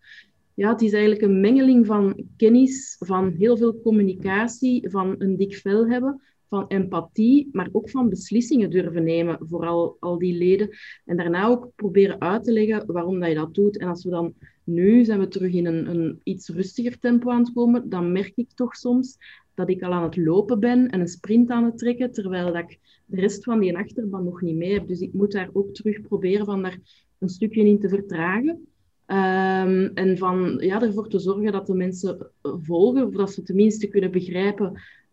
[0.59, 5.55] ja, het is eigenlijk een mengeling van kennis, van heel veel communicatie, van een dik
[5.55, 10.69] vel hebben, van empathie, maar ook van beslissingen durven nemen voor al, al die leden.
[11.05, 13.79] En daarna ook proberen uit te leggen waarom dat je dat doet.
[13.79, 14.35] En als we dan
[14.65, 18.33] nu zijn we terug in een, een iets rustiger tempo aan het komen, dan merk
[18.35, 19.17] ik toch soms
[19.55, 22.71] dat ik al aan het lopen ben en een sprint aan het trekken, terwijl dat
[22.71, 24.89] ik de rest van die achterban nog niet mee heb.
[24.89, 26.79] Dus ik moet daar ook terug proberen van daar
[27.19, 28.68] een stukje in te vertragen.
[29.11, 33.87] Um, en van ja, ervoor te zorgen dat de mensen volgen, of dat ze tenminste
[33.87, 34.73] kunnen begrijpen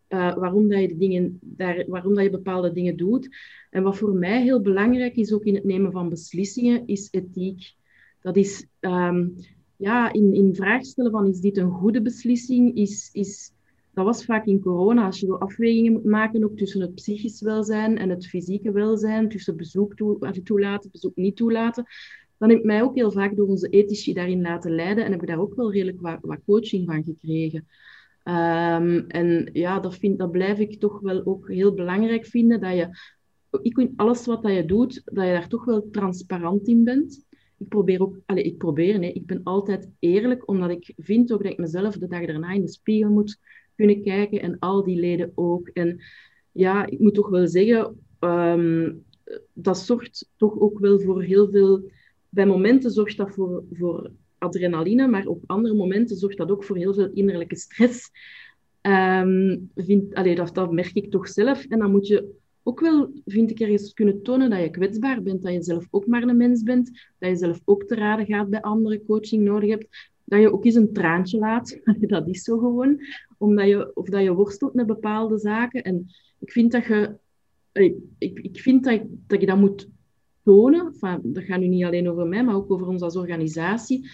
[0.09, 3.29] uh, waarom, dat je de dingen daar, waarom dat je bepaalde dingen doet.
[3.69, 7.73] En wat voor mij heel belangrijk is, ook in het nemen van beslissingen, is ethiek.
[8.21, 9.35] Dat is um,
[9.75, 13.51] ja, in, in vraag stellen van is dit een goede beslissing, is, is,
[13.93, 17.97] dat was vaak in corona, als je afwegingen moet maken ook tussen het psychisch welzijn
[17.97, 21.85] en het fysieke welzijn, tussen bezoek toe, toelaten, bezoek niet toelaten,
[22.45, 25.21] dan heb ik mij ook heel vaak door onze ethici daarin laten leiden en heb
[25.21, 27.67] ik daar ook wel redelijk wat, coaching van gekregen.
[28.23, 32.75] Um, en ja, dat, vind, dat blijf ik toch wel ook heel belangrijk vinden, dat
[32.75, 32.89] je
[33.61, 37.25] ik, alles wat dat je doet, dat je daar toch wel transparant in bent.
[37.57, 41.43] Ik probeer ook, allez, ik probeer, nee, ik ben altijd eerlijk, omdat ik vind ook
[41.43, 43.39] dat ik mezelf de dag daarna in de spiegel moet
[43.75, 45.67] kunnen kijken en al die leden ook.
[45.67, 46.01] En
[46.51, 49.03] ja, ik moet toch wel zeggen, um,
[49.53, 51.93] dat zorgt toch ook wel voor heel veel.
[52.35, 56.77] Bij momenten zorgt dat voor, voor adrenaline, maar op andere momenten zorgt dat ook voor
[56.77, 58.11] heel veel innerlijke stress.
[58.81, 60.15] Um, vind,
[60.53, 61.65] dat, merk ik toch zelf.
[61.65, 62.33] En dan moet je
[62.63, 66.07] ook wel, vind ik, ergens kunnen tonen dat je kwetsbaar bent, dat je zelf ook
[66.07, 69.69] maar een mens bent, dat je zelf ook te raden gaat bij anderen, coaching nodig
[69.69, 72.99] hebt, dat je ook eens een traantje laat, dat is zo gewoon,
[73.37, 75.83] omdat je, of dat je worstelt met bepaalde zaken.
[75.83, 76.07] En
[76.39, 77.15] ik vind dat je,
[78.17, 79.89] ik, ik vind dat, dat je dat moet
[80.45, 80.93] tonen,
[81.23, 84.09] dat gaat nu niet alleen over mij, maar ook over ons als organisatie,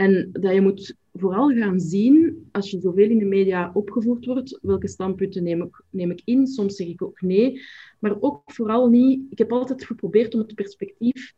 [0.00, 4.58] en dat je moet vooral gaan zien, als je zoveel in de media opgevoerd wordt,
[4.62, 6.46] welke standpunten neem ik, neem ik in.
[6.46, 7.60] Soms zeg ik ook nee.
[7.98, 9.22] Maar ook vooral niet...
[9.30, 11.34] Ik heb altijd geprobeerd om het perspectief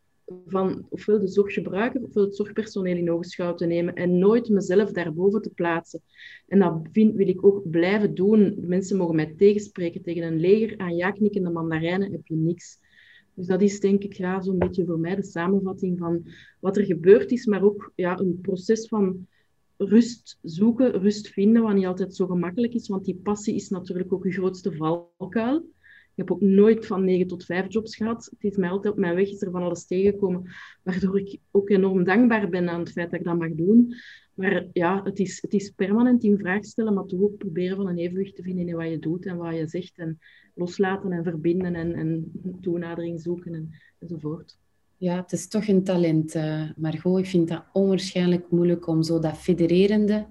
[0.47, 5.41] van ofwel de zorggebruiker ofwel het zorgpersoneel in ogenschouw te nemen en nooit mezelf daarboven
[5.41, 6.01] te plaatsen.
[6.47, 8.55] En dat vind, wil ik ook blijven doen.
[8.59, 12.79] Mensen mogen mij tegenspreken tegen een leger aan ja-knikkende mandarijnen heb je niks.
[13.35, 16.25] Dus dat is denk ik ja, zo'n beetje voor mij de samenvatting van
[16.59, 19.27] wat er gebeurd is, maar ook ja, een proces van
[19.77, 24.13] rust zoeken, rust vinden, wat niet altijd zo gemakkelijk is, want die passie is natuurlijk
[24.13, 25.72] ook je grootste valkuil.
[26.15, 28.25] Ik heb ook nooit van 9 tot 5 jobs gehad.
[28.25, 30.43] Het is mij altijd op mijn weg is er van alles tegengekomen,
[30.83, 33.93] waardoor ik ook enorm dankbaar ben aan het feit dat ik dat mag doen.
[34.33, 37.87] Maar ja, het is, het is permanent in vraag stellen, maar toch ook proberen van
[37.87, 39.97] een evenwicht te vinden in wat je doet en wat je zegt.
[39.97, 40.19] En
[40.53, 44.57] loslaten en verbinden en, en toenadering zoeken en, enzovoort.
[44.97, 47.19] Ja, het is toch een talent, uh, Margot.
[47.19, 50.25] Ik vind dat onwaarschijnlijk moeilijk om zo dat federerende,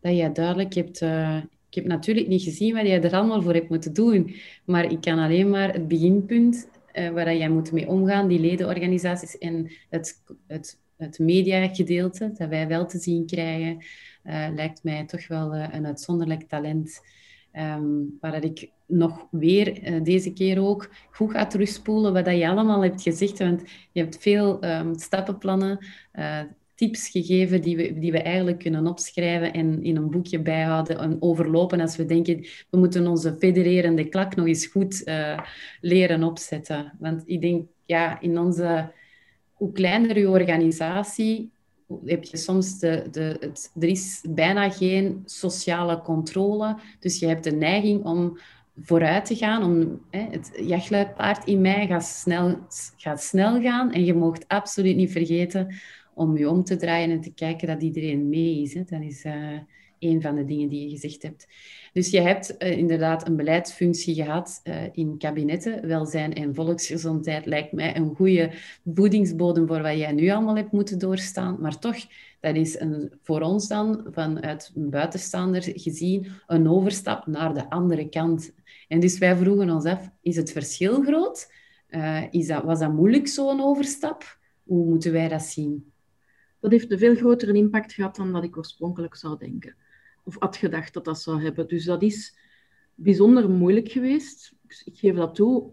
[0.00, 1.00] dat jij duidelijk hebt...
[1.00, 4.92] Uh, ik heb natuurlijk niet gezien wat jij er allemaal voor hebt moeten doen, maar
[4.92, 9.70] ik kan alleen maar het beginpunt uh, waar jij moet mee omgaan, die ledenorganisaties en
[9.88, 13.84] het, het, het mediagedeelte, dat wij wel te zien krijgen,
[14.54, 17.00] lijkt mij toch wel een uitzonderlijk talent.
[17.58, 22.82] Um, waar ik nog weer, deze keer ook, goed ga terugspoelen wat dat je allemaal
[22.82, 23.38] hebt gezegd.
[23.38, 23.62] Want
[23.92, 25.78] je hebt veel um, stappenplannen,
[26.80, 31.16] tips gegeven die we, die we eigenlijk kunnen opschrijven en in een boekje bijhouden en
[31.20, 35.38] overlopen als we denken, we moeten onze federerende klak nog eens goed uh,
[35.80, 36.92] leren opzetten.
[36.98, 38.92] Want ik denk, ja, in onze,
[39.52, 41.50] hoe kleiner je organisatie,
[42.04, 46.76] heb je soms de, de, het, er is bijna geen sociale controle.
[46.98, 48.38] Dus je hebt de neiging om
[48.82, 49.62] vooruit te gaan.
[49.62, 52.58] Om, hè, het jachtluidpaard in mij gaat snel,
[52.96, 53.92] gaat snel gaan.
[53.92, 55.74] En je mag absoluut niet vergeten
[56.20, 58.74] om je om te draaien en te kijken dat iedereen mee is.
[58.74, 58.82] Hè.
[58.84, 59.58] Dat is uh,
[59.98, 61.48] een van de dingen die je gezegd hebt.
[61.92, 65.86] Dus je hebt uh, inderdaad een beleidsfunctie gehad uh, in kabinetten.
[65.86, 68.50] Welzijn en volksgezondheid lijkt mij een goede
[68.94, 71.56] voedingsbodem voor wat jij nu allemaal hebt moeten doorstaan.
[71.60, 71.96] Maar toch,
[72.40, 78.08] dat is een, voor ons dan, vanuit een buitenstaander gezien, een overstap naar de andere
[78.08, 78.52] kant.
[78.88, 81.52] En dus wij vroegen ons af, is het verschil groot?
[82.30, 84.38] Is dat, was dat moeilijk, zo'n overstap?
[84.62, 85.89] Hoe moeten wij dat zien?
[86.60, 89.74] Dat heeft een veel grotere impact gehad dan dat ik oorspronkelijk zou denken
[90.24, 91.68] of had gedacht dat dat zou hebben.
[91.68, 92.36] Dus dat is
[92.94, 94.54] bijzonder moeilijk geweest.
[94.66, 95.70] Dus ik geef dat toe,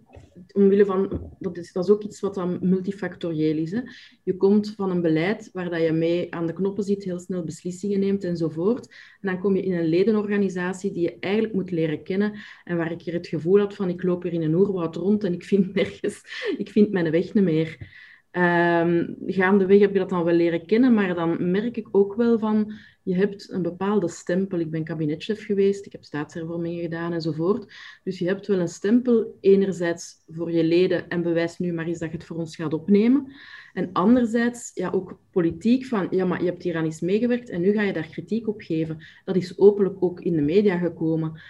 [0.53, 3.71] omwille van, dat is, dat is ook iets wat dan multifactorieel is.
[3.71, 3.81] Hè.
[4.23, 7.43] Je komt van een beleid waar dat je mee aan de knoppen zit, heel snel
[7.43, 8.87] beslissingen neemt enzovoort.
[9.21, 12.33] En dan kom je in een ledenorganisatie die je eigenlijk moet leren kennen
[12.63, 15.23] en waar ik hier het gevoel had van ik loop hier in een oerwoud rond
[15.23, 16.21] en ik vind nergens,
[16.57, 18.05] ik vind mijn weg niet meer.
[18.31, 22.39] Um, gaandeweg heb je dat dan wel leren kennen, maar dan merk ik ook wel
[22.39, 22.73] van,
[23.03, 24.59] je hebt een bepaalde stempel.
[24.59, 27.73] Ik ben kabinetchef geweest, ik heb staatshervormingen gedaan enzovoort.
[28.03, 31.99] Dus je hebt wel een stempel, enerzijds voor je leden en bewijs nu maar eens
[31.99, 33.31] dat je het voor ons gaat opnemen.
[33.73, 37.61] En anderzijds ja, ook politiek van, ja, maar je hebt hier aan iets meegewerkt en
[37.61, 38.97] nu ga je daar kritiek op geven.
[39.25, 41.41] Dat is openlijk ook in de media gekomen.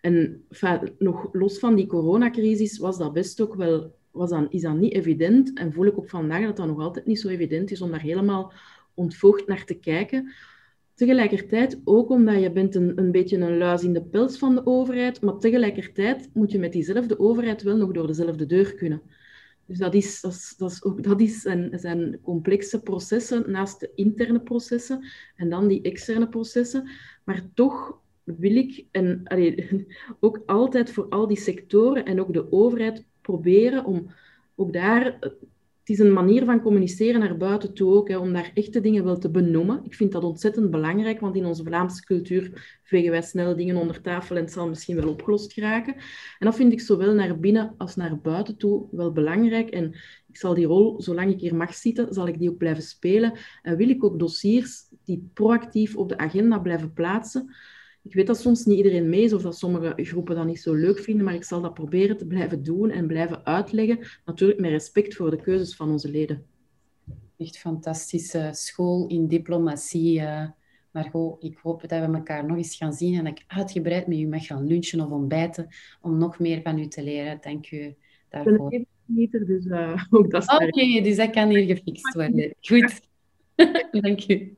[0.00, 0.44] En
[0.98, 4.92] nog los van die coronacrisis was dat best ook wel was dan, is dat niet
[4.92, 5.58] evident.
[5.58, 8.00] En voel ik op vandaag dat dat nog altijd niet zo evident is om daar
[8.00, 8.52] helemaal
[8.94, 10.32] ontvoogd naar te kijken.
[10.94, 14.66] tegelijkertijd ook omdat je bent een, een beetje een luis in de pels van de
[14.66, 19.02] overheid, maar tegelijkertijd moet je met diezelfde overheid wel nog door dezelfde deur kunnen.
[19.66, 23.80] Dus dat, is, dat, is, dat, is ook, dat is zijn, zijn complexe processen naast
[23.80, 25.04] de interne processen
[25.36, 26.88] en dan die externe processen.
[27.24, 29.22] Maar toch wil ik en,
[30.20, 34.10] ook altijd voor al die sectoren en ook de overheid proberen om
[34.54, 35.18] ook daar
[35.86, 39.04] het is een manier van communiceren naar buiten toe ook, hè, om daar echte dingen
[39.04, 39.80] wel te benoemen.
[39.84, 44.00] Ik vind dat ontzettend belangrijk, want in onze Vlaamse cultuur vegen wij snel dingen onder
[44.00, 45.94] tafel en het zal misschien wel opgelost geraken.
[46.38, 49.68] En dat vind ik zowel naar binnen als naar buiten toe wel belangrijk.
[49.68, 49.94] En
[50.28, 53.32] ik zal die rol, zolang ik hier mag zitten, zal ik die ook blijven spelen.
[53.62, 57.54] En wil ik ook dossiers die proactief op de agenda blijven plaatsen,
[58.06, 60.74] ik weet dat soms niet iedereen mee is of dat sommige groepen dat niet zo
[60.74, 63.98] leuk vinden, maar ik zal dat proberen te blijven doen en blijven uitleggen.
[64.24, 66.44] Natuurlijk met respect voor de keuzes van onze leden.
[67.36, 70.20] Echt fantastische school in diplomatie.
[70.20, 70.48] Uh,
[70.90, 74.18] Margot, ik hoop dat we elkaar nog eens gaan zien en dat ik uitgebreid met
[74.18, 75.68] u mag gaan lunchen of ontbijten
[76.00, 77.38] om nog meer van u te leren.
[77.40, 77.94] Dank u
[78.28, 78.72] daarvoor.
[78.72, 82.54] Ik ben dus uh, ook dat Oké, dus dat kan hier gefixt worden.
[82.60, 83.00] Goed.
[84.02, 84.56] Dank u.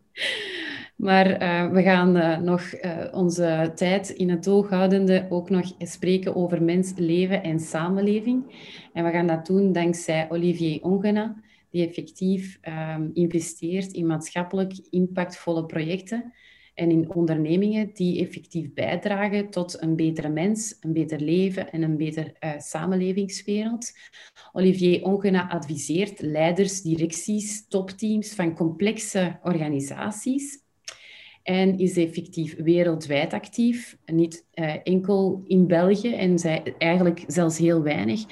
[0.99, 5.72] Maar uh, we gaan uh, nog uh, onze tijd in het oog houdende ook nog
[5.78, 8.44] spreken over mens, leven en samenleving.
[8.92, 12.59] En we gaan dat doen dankzij Olivier Ongena, die effectief
[12.96, 16.32] um, investeert in maatschappelijk impactvolle projecten
[16.74, 21.96] en in ondernemingen die effectief bijdragen tot een betere mens, een beter leven en een
[21.96, 23.92] beter samenlevingswereld.
[24.53, 30.66] Olivier Ongena adviseert leiders, directies, topteams van complexe organisaties
[31.49, 37.82] en is effectief wereldwijd actief, niet uh, enkel in België en zij, eigenlijk zelfs heel
[37.82, 38.24] weinig.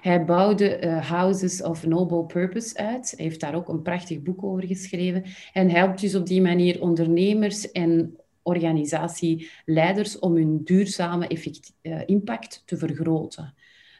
[0.00, 3.12] Hij bouwde uh, Houses of Noble Purpose uit.
[3.16, 6.80] Hij heeft daar ook een prachtig boek over geschreven en helpt dus op die manier
[6.80, 13.54] ondernemers en organisatieleiders om hun duurzame effect, uh, impact te vergroten.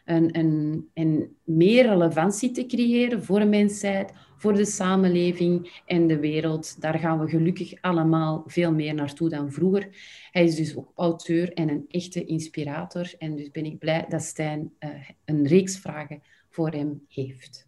[0.05, 4.11] En, en, en meer relevantie te creëren voor de mensheid,
[4.45, 6.81] voor de samenleving en de wereld.
[6.81, 9.87] Daar gaan we gelukkig allemaal veel meer naartoe dan vroeger.
[10.31, 13.13] Hij is dus ook auteur en een echte inspirator.
[13.17, 14.89] En dus ben ik blij dat Stijn uh,
[15.25, 17.67] een reeks vragen voor hem heeft.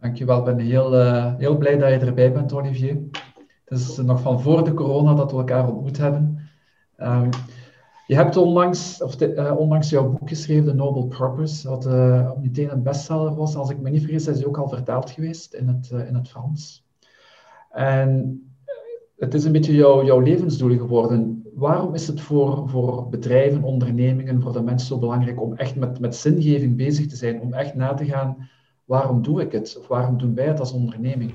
[0.00, 0.38] Dankjewel.
[0.38, 2.98] Ik ben heel, uh, heel blij dat je erbij bent, Olivier.
[3.64, 6.50] Het is nog van voor de corona dat we elkaar ontmoet hebben.
[6.98, 7.28] Um,
[8.08, 12.70] je hebt onlangs, of uh, onlangs jouw boek geschreven, The Noble Purpose, wat uh, meteen
[12.70, 13.56] een bestseller was.
[13.56, 16.14] Als ik me niet vergis, is hij ook al vertaald geweest in het, uh, in
[16.14, 16.84] het Frans.
[17.70, 18.42] En
[19.16, 21.42] het is een beetje jouw, jouw levensdoel geworden.
[21.54, 26.00] Waarom is het voor, voor bedrijven, ondernemingen, voor de mensen zo belangrijk om echt met,
[26.00, 27.40] met zingeving bezig te zijn?
[27.40, 28.48] Om echt na te gaan,
[28.84, 29.76] waarom doe ik het?
[29.80, 31.32] Of waarom doen wij het als onderneming?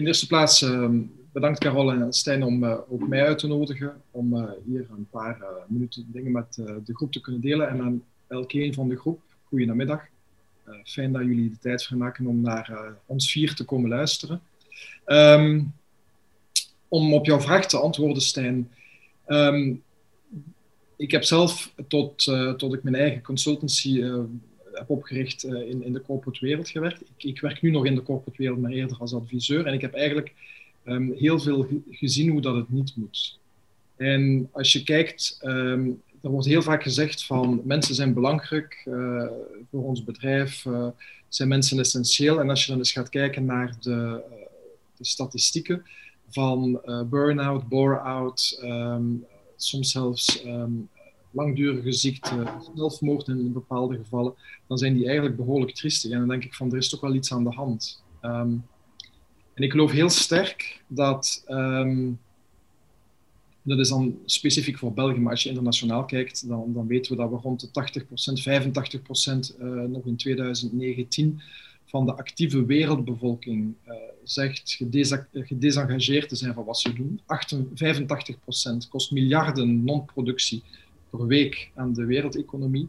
[0.00, 0.98] In de eerste plaats ehm,
[1.32, 5.06] bedankt Carol en Stijn om uh, ook mij uit te nodigen om uh, hier een
[5.10, 7.68] paar uh, minuten dingen met de groep te kunnen delen.
[7.68, 10.02] En aan elkeen van de groep, goedemiddag.
[10.84, 14.40] fijn dat jullie de tijd vrijmaken om naar ons vier te komen luisteren.
[15.06, 15.72] Um,
[16.88, 18.70] om op jouw vraag te antwoorden, Stijn.
[19.26, 19.82] Um,
[20.96, 22.24] ik heb zelf tot,
[22.56, 24.02] tot ik mijn eigen consultancy
[24.80, 27.00] heb opgericht uh, in, in de corporate wereld gewerkt.
[27.00, 29.66] Ik, ik, werk nu nog in de corporate wereld, maar eerder als adviseur.
[29.66, 30.32] En ik heb eigenlijk
[30.84, 33.38] um, heel veel gezien hoe dat het niet moet.
[33.96, 39.26] En als je kijkt, um, er wordt heel vaak gezegd van mensen zijn belangrijk uh,
[39.70, 40.86] voor ons bedrijf, uh,
[41.28, 42.40] zijn mensen essentieel.
[42.40, 44.20] En als je dan eens gaat kijken naar de,
[44.96, 45.82] de statistieken
[46.28, 49.24] van burn-out, bore-out, um,
[49.56, 50.44] soms zelfs
[51.30, 54.34] langdurige ziekte, zelfmoord in bepaalde gevallen,
[54.66, 56.10] dan zijn die eigenlijk behoorlijk triestig.
[56.10, 58.02] En dan denk ik van, er is toch wel iets aan de hand.
[58.22, 58.64] Um,
[59.54, 62.18] en ik geloof heel sterk dat, um,
[63.62, 67.18] dat is dan specifiek voor België, maar als je internationaal kijkt, dan, dan weten we
[67.18, 71.40] dat we rond de 80%, 85% uh, nog in 2019
[71.84, 74.80] van de actieve wereldbevolking uh, zegt
[75.32, 77.20] gedesengageerd te zijn van wat ze doen.
[78.84, 80.62] 85% kost miljarden non-productie
[81.10, 82.88] per week aan de wereldeconomie.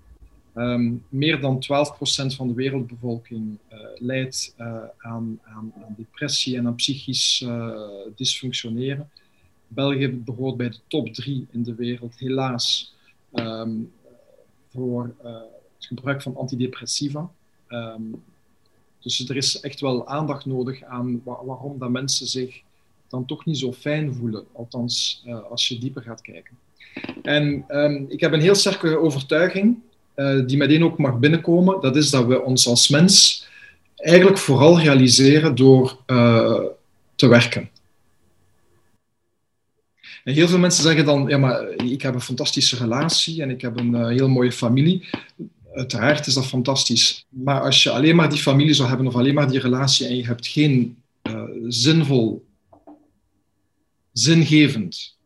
[0.55, 6.75] Um, meer dan 12% van de wereldbevolking uh, lijdt uh, aan, aan, depressie en aan
[6.75, 7.79] psychisch uh,
[8.15, 9.09] dysfunctioneren.
[9.67, 12.95] België behoort bij de top drie in de wereld, helaas,
[13.33, 13.91] um,
[14.69, 17.31] voor het gebruik van antidepressiva.
[17.67, 18.23] Um,
[18.99, 22.61] dus er is echt wel aandacht nodig aan wa waarom dat mensen zich
[23.07, 24.45] dan toch niet zo fijn voelen.
[24.51, 26.57] Althans, als je dieper gaat kijken.
[27.23, 29.77] En ehm, ik heb een heel sterke overtuiging,
[30.45, 31.81] die meteen ook mag binnenkomen.
[31.81, 33.45] Dat is dat we ons als mens
[33.95, 35.97] eigenlijk vooral realiseren door
[37.15, 37.69] te werken.
[40.23, 43.61] En heel veel mensen zeggen dan, ja, maar ik heb een fantastische relatie en ik
[43.61, 45.09] heb een heel mooie familie
[45.73, 47.25] uiteraard is dat fantastisch.
[47.29, 50.15] Maar als je alleen maar die familie zou hebben of alleen maar die relatie en
[50.15, 50.97] je hebt geen
[51.67, 52.45] zinvol,
[54.11, 55.17] zingevend,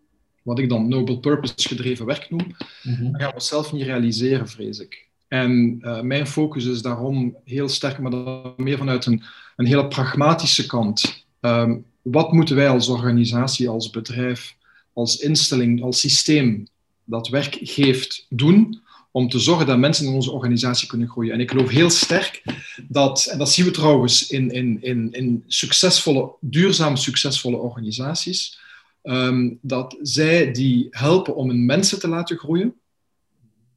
[0.45, 3.03] wat ik dan noble purpose gedreven werk noem, mhm.
[3.03, 5.07] dan gaan we zelf niet realiseren, vrees ik.
[5.27, 9.23] En uh, mijn focus is daarom heel sterk, maar dan meer vanuit een,
[9.55, 11.25] een hele pragmatische kant.
[11.41, 14.55] Um, wat moeten wij als organisatie, als bedrijf,
[14.93, 16.67] als instelling, als systeem
[17.03, 18.81] dat werk geeft doen
[19.11, 21.33] om te zorgen dat mensen in onze organisatie kunnen groeien.
[21.33, 22.43] En ik geloof heel sterk
[22.87, 28.59] dat, en dat zien we trouwens in, in, in, in succesvolle, duurzaam succesvolle organisaties,
[29.05, 32.75] ehm, dat zij die helpen om hun mensen te laten groeien,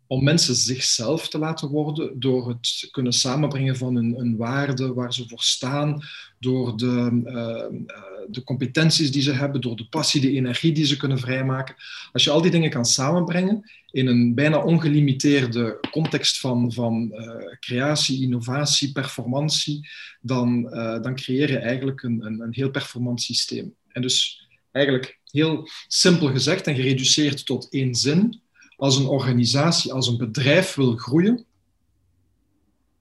[0.08, 5.14] om mensen zichzelf te laten worden door het kunnen samenbrengen van een, een waarde waar
[5.14, 6.02] ze voor staan,
[6.38, 7.80] door de, uh,
[8.28, 11.74] de competenties die ze hebben, door de passie, de energie die ze kunnen vrijmaken.
[12.12, 17.58] Als je al die dingen kan samenbrengen in een bijna ongelimiteerde context van, van uh,
[17.60, 19.88] creatie, innovatie, performantie,
[20.20, 23.74] dan, uh, dan creëer je eigenlijk een, een, een heel performant systeem.
[23.88, 28.40] En dus eigenlijk heel simpel gezegd en gereduceerd tot één zin
[28.76, 31.44] als een organisatie, als een bedrijf wil groeien,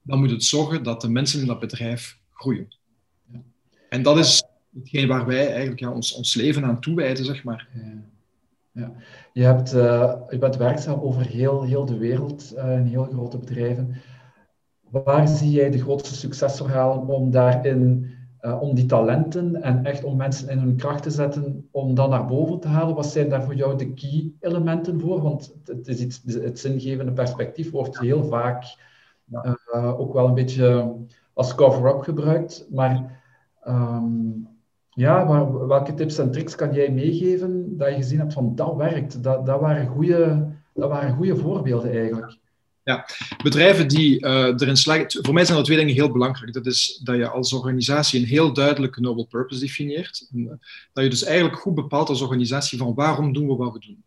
[0.02, 2.68] dan moet het zorgen dat de mensen in dat bedrijf groeien.
[3.90, 7.68] En dat is hetgeen waar wij eigenlijk ja, ons, ons leven aan toewijden, zeg maar.
[8.72, 8.92] Ja.
[9.34, 13.38] Je, hebt, uh, je bent werkzaam over heel, heel de wereld, uh, in heel grote
[13.38, 13.96] bedrijven.
[14.90, 18.12] Waar zie jij de grootste succesverhalen om daarin
[18.42, 22.10] uh, om die talenten en echt om mensen in hun kracht te zetten, om dat
[22.10, 22.96] naar boven te halen.
[22.96, 25.22] Wat zijn daar voor jou de key elementen voor?
[25.22, 28.78] Want het, is iets, het zingevende perspectief wordt heel vaak
[29.74, 30.96] uh, ook wel een beetje
[31.34, 32.68] als cover-up gebruikt.
[32.70, 33.22] Maar
[33.68, 34.48] um,
[34.90, 35.28] ja,
[35.68, 39.24] welke tips en tricks kan jij meegeven dat je gezien hebt van dat werkt?
[39.24, 42.38] Dat, dat, waren, goede, dat waren goede voorbeelden eigenlijk.
[42.88, 43.06] Ja,
[43.44, 45.26] bedrijven die uh, erin slagen.
[45.26, 46.54] Voor mij zijn er twee dingen heel belangrijk.
[46.54, 50.28] Dat is dat je als organisatie een heel duidelijke noble purpose definieert.
[50.32, 50.50] En, uh,
[50.94, 54.04] dat je dus eigenlijk goed bepaalt als organisatie van waarom doen we wat we doen.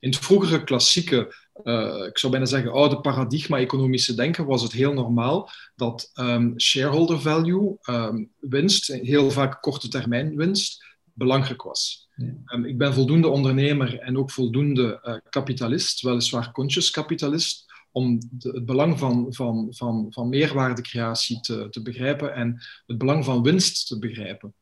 [0.00, 1.34] In het vroegere klassieke,
[1.64, 7.20] uh, ik zou bijna zeggen oude paradigma-economische denken, was het heel normaal dat um, shareholder
[7.20, 12.08] value, um, winst, heel vaak korte termijn winst, belangrijk was.
[12.54, 18.98] Um, ik ben voldoende ondernemer en ook voldoende kapitalist, weliswaar conscious kapitalist om het belang
[18.98, 24.54] van, van, van, van meerwaardecreatie te, te begrijpen en het belang van winst te begrijpen.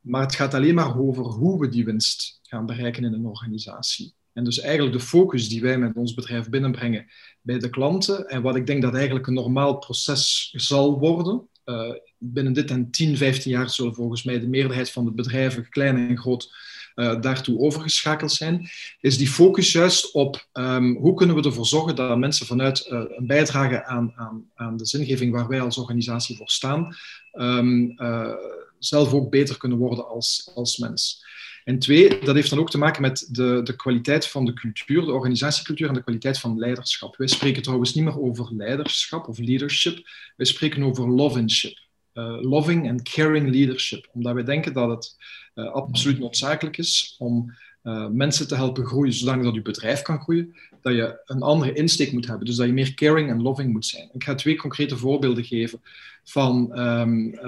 [0.00, 4.14] Maar het gaat alleen maar over hoe we die winst gaan bereiken in een organisatie.
[4.32, 7.06] En dus eigenlijk de focus die wij met ons bedrijf binnenbrengen
[7.40, 11.94] bij de klanten, en wat ik denk dat eigenlijk een normaal proces zal worden, uh,
[12.18, 16.08] binnen dit en 10, 15 jaar zullen volgens mij de meerderheid van de bedrijven, klein
[16.08, 16.54] en groot,
[16.98, 18.68] uh, daartoe overgeschakeld zijn,
[19.00, 23.02] is die focus juist op um, hoe kunnen we ervoor zorgen dat mensen vanuit uh,
[23.08, 26.96] een bijdrage aan, aan, aan de zingeving waar wij als organisatie voor staan,
[27.32, 28.34] um, uh,
[28.78, 31.26] zelf ook beter kunnen worden als, als mens.
[31.64, 35.00] En twee, dat heeft dan ook te maken met de, de kwaliteit van de cultuur,
[35.04, 37.16] de organisatiecultuur en de kwaliteit van leiderschap.
[37.16, 41.86] Wij spreken trouwens niet meer over leiderschap of leadership, wij spreken over lovinship.
[42.14, 44.08] Uh, loving and caring leadership.
[44.12, 45.16] Omdat wij denken dat het
[45.62, 50.56] absoluut noodzakelijk is om uh, mensen te helpen groeien, zodanig dat je bedrijf kan groeien,
[50.82, 52.46] dat je een andere insteek moet hebben.
[52.46, 54.10] Dus dat je meer caring en loving moet zijn.
[54.12, 55.80] Ik ga twee concrete voorbeelden geven
[56.24, 57.38] van um,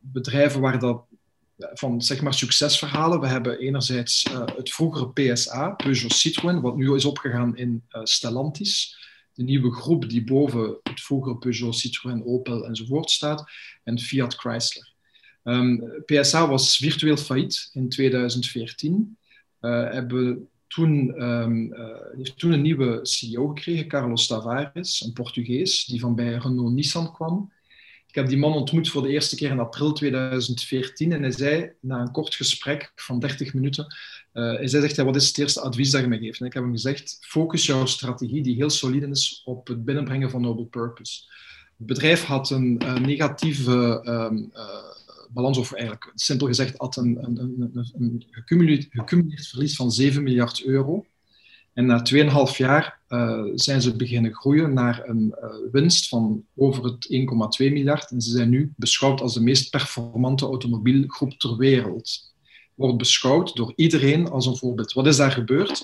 [0.00, 1.02] bedrijven waar dat
[1.56, 3.20] van zeg maar succesverhalen.
[3.20, 4.26] We hebben enerzijds
[4.56, 9.02] het vroegere PSA, Peugeot Citroën, wat nu is opgegaan in Stellantis
[9.34, 13.44] de nieuwe groep die boven het vroegere Peugeot, Citroën, Opel enzovoort staat,
[13.84, 14.93] en Fiat Chrysler.
[15.44, 19.16] Ehm, PSA was virtueel failliet in 2014.
[19.60, 21.86] Uh, hebben toen, um, uh,
[22.16, 27.12] heeft toen een nieuwe CEO gekregen, Carlos Tavares, een Portugees, die van bij Renault Nissan
[27.12, 27.52] kwam.
[28.06, 31.72] Ik heb die man ontmoet voor de eerste keer in april 2014 en hij zei
[31.80, 33.84] na een kort gesprek van 30 minuten,
[34.32, 36.40] uh, hij zei, zegt, wat is het eerste advies dat je me geeft?
[36.40, 40.30] En ik heb hem gezegd, focus jouw strategie die heel solide is op het binnenbrengen
[40.30, 41.22] van noble purpose.
[41.78, 44.52] Het bedrijf had een negatieve um,
[45.34, 50.64] balans, of eigenlijk simpel gezegd had een, een, een, een gecumuleerd, verlies van 7 miljard
[50.64, 51.04] euro.
[51.74, 52.02] En na
[52.50, 57.08] 2,5 jaar uh, zijn ze beginnen groeien naar een uh, winst van over het
[57.62, 58.10] 1,2 miljard.
[58.10, 62.32] En ze zijn nu beschouwd als de meest performante automobielgroep ter wereld.
[62.74, 64.92] wordt beschouwd door iedereen als een voorbeeld.
[64.92, 65.82] Wat is daar gebeurd?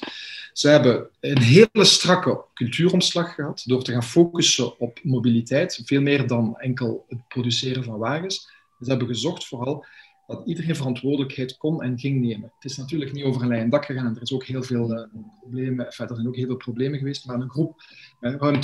[0.52, 6.26] Ze hebben een hele strakke cultuuromslag gehad door te gaan focussen op mobiliteit, veel meer
[6.26, 8.50] dan enkel het produceren van wagens.
[8.80, 9.84] Ze hebben gezocht vooral
[10.30, 12.52] dat iedereen verantwoordelijkheid kon en ging nemen.
[12.54, 15.04] Het is natuurlijk niet over een lijn dak gegaan er, is ook heel veel, uh,
[15.40, 17.82] problemen, er zijn ook heel veel problemen geweest, maar een groep
[18.20, 18.60] ruim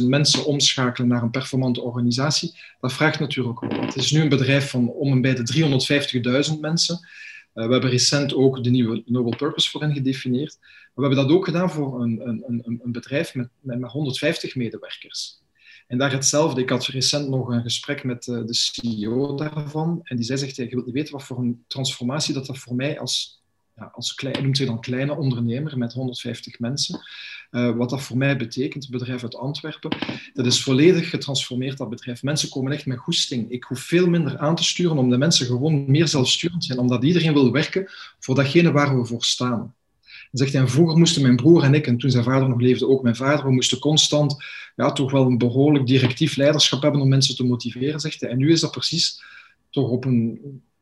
[0.00, 4.28] 200.000 mensen omschakelen naar een performante organisatie, dat vraagt natuurlijk ook Het is nu een
[4.28, 7.08] bedrijf van om en bij de 350.000 mensen.
[7.54, 10.58] Uh, we hebben recent ook de nieuwe Noble Purpose voor hen gedefinieerd.
[10.60, 14.54] Maar we hebben dat ook gedaan voor een, een, een, een bedrijf met, met 150
[14.54, 15.42] medewerkers.
[15.90, 16.60] En daar hetzelfde.
[16.60, 20.00] Ik had recent nog een gesprek met eh, de CEO daarvan.
[20.02, 23.00] En die zei, zegt, je wilt weten wat voor een transformatie dat dat voor mij
[23.00, 23.42] als,
[23.76, 27.00] ja, als noemt zich dan kleine ondernemer met 150 mensen,
[27.50, 29.96] uh, wat dat voor mij betekent, het bedrijf uit Antwerpen.
[30.32, 32.22] Dat is volledig getransformeerd, dat bedrijf.
[32.22, 33.50] Mensen komen echt met goesting.
[33.50, 37.04] Ik hoef veel minder aan te sturen om de mensen gewoon meer zelfsturend zijn, omdat
[37.04, 39.74] iedereen wil werken voor datgene waar we voor staan.
[40.30, 42.88] Hij zegt, en vroeger moesten mijn broer en ik, en toen zijn vader nog leefde,
[42.88, 44.36] ook mijn vader, we moesten constant
[44.76, 48.30] ja, toch wel een behoorlijk directief leiderschap hebben om mensen te motiveren, zegt hij.
[48.30, 49.22] En nu is dat precies
[49.70, 50.40] toch op een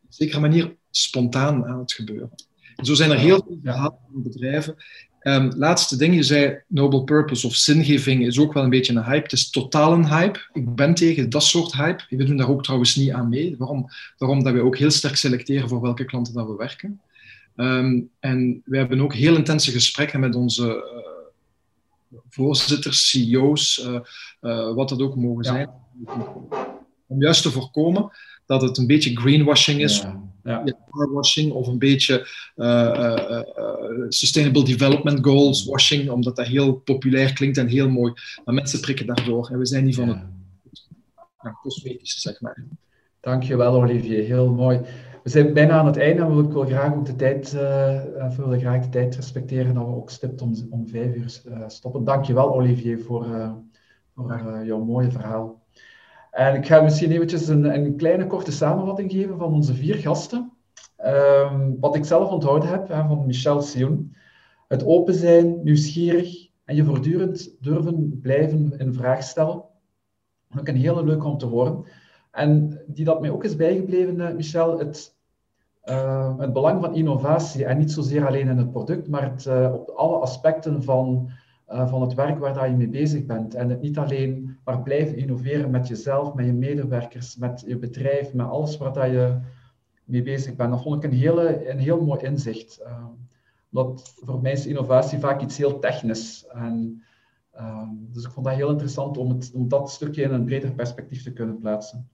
[0.09, 2.31] zekere manier spontaan aan het gebeuren.
[2.77, 4.77] En zo zijn er heel veel verhalen van bedrijven.
[5.23, 9.05] Um, laatste ding, je zei Noble Purpose of zingeving is ook wel een beetje een
[9.05, 9.23] hype.
[9.23, 10.39] Het is totaal een hype.
[10.53, 12.05] Ik ben tegen dat soort hype.
[12.09, 13.55] We doen daar ook trouwens niet aan mee.
[13.59, 13.89] Waarom?
[14.17, 17.01] Daarom dat we ook heel sterk selecteren voor welke klanten dat we werken.
[17.61, 24.01] Um, en we hebben ook heel intense gesprekken met onze uh, voorzitters, CEO's, uh,
[24.41, 25.51] uh, wat dat ook mogen ja.
[25.51, 25.71] zijn.
[27.07, 28.11] Om juist te voorkomen
[28.47, 30.23] dat het een beetje greenwashing is, ja.
[30.45, 30.65] Ja.
[30.91, 32.29] washing of een beetje
[34.09, 38.13] sustainable development goals washing, omdat dat heel populair klinkt en heel mooi.
[38.45, 40.25] Maar mensen prikken daardoor en we zijn niet van het
[41.43, 42.65] ja, cosmetische, zeg maar.
[43.21, 44.81] Dankjewel Olivier, heel mooi.
[45.29, 48.61] We zijn bijna aan het einde en ik wil graag ook de tijd, uh, willen
[48.61, 52.05] graag de tijd respecteren dat we ook stipt om, om vijf uur uh, stoppen.
[52.05, 53.53] Dankjewel Olivier voor, uh,
[54.15, 55.63] voor jouw mooie verhaal.
[56.31, 60.53] En ik ga misschien eventjes een, een, kleine korte samenvatting geven van onze vier gasten.
[61.07, 64.15] Um, wat ik zelf onthouden heb hè, van Michel Sion.
[64.69, 69.65] Het open zijn, nieuwsgierig en je voortdurend durven blijven in vraag stellen.
[70.59, 71.85] Ook een hele leuk om te horen.
[72.31, 75.17] En die dat mij ook is bijgebleven, Michel, het
[75.89, 79.73] uh, het belang van innovatie en niet zozeer alleen in het product, maar het, uh,
[79.75, 81.31] op alle aspecten van,
[81.69, 83.55] uh, van het werk waar dat je mee bezig bent.
[83.55, 88.35] En het niet alleen maar blijven innoveren met jezelf, met je medewerkers, met je bedrijf,
[88.35, 89.39] met alles waar dat je
[90.05, 90.71] mee bezig bent.
[90.71, 92.83] Dat vond ik een, hele, een heel mooi inzicht.
[93.73, 96.47] omdat voor mij is innovatie vaak iets heel technisch.
[96.47, 97.03] En,
[97.91, 101.23] dus ik vond dat heel interessant om, het, om dat stukje in een breder perspectief
[101.23, 102.09] te kunnen plaatsen.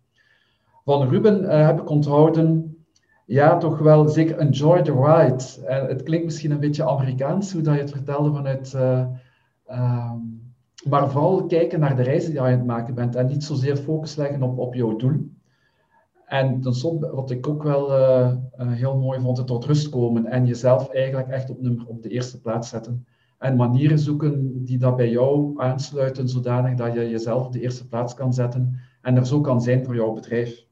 [0.84, 2.73] Van Ruben heb ik onthouden
[3.24, 5.66] ja, toch wel zeker enjoy the ride.
[5.66, 8.72] En het klinkt misschien een beetje Amerikaans, hoe dat je het vertelde vanuit...
[8.76, 10.12] Uh,
[10.88, 13.76] maar vooral kijken naar de reizen die je aan het maken bent en niet zozeer
[13.76, 15.30] focus leggen op, op jouw doel.
[16.26, 20.46] En tenslotte, wat ik ook wel uh, heel mooi vond, het tot rust komen en
[20.46, 23.06] jezelf eigenlijk echt op, nummer, op de eerste plaats zetten.
[23.38, 27.88] En manieren zoeken die dat bij jou aansluiten, zodanig dat je jezelf op de eerste
[27.88, 30.66] plaats kan zetten en er zo kan zijn voor jouw bedrijf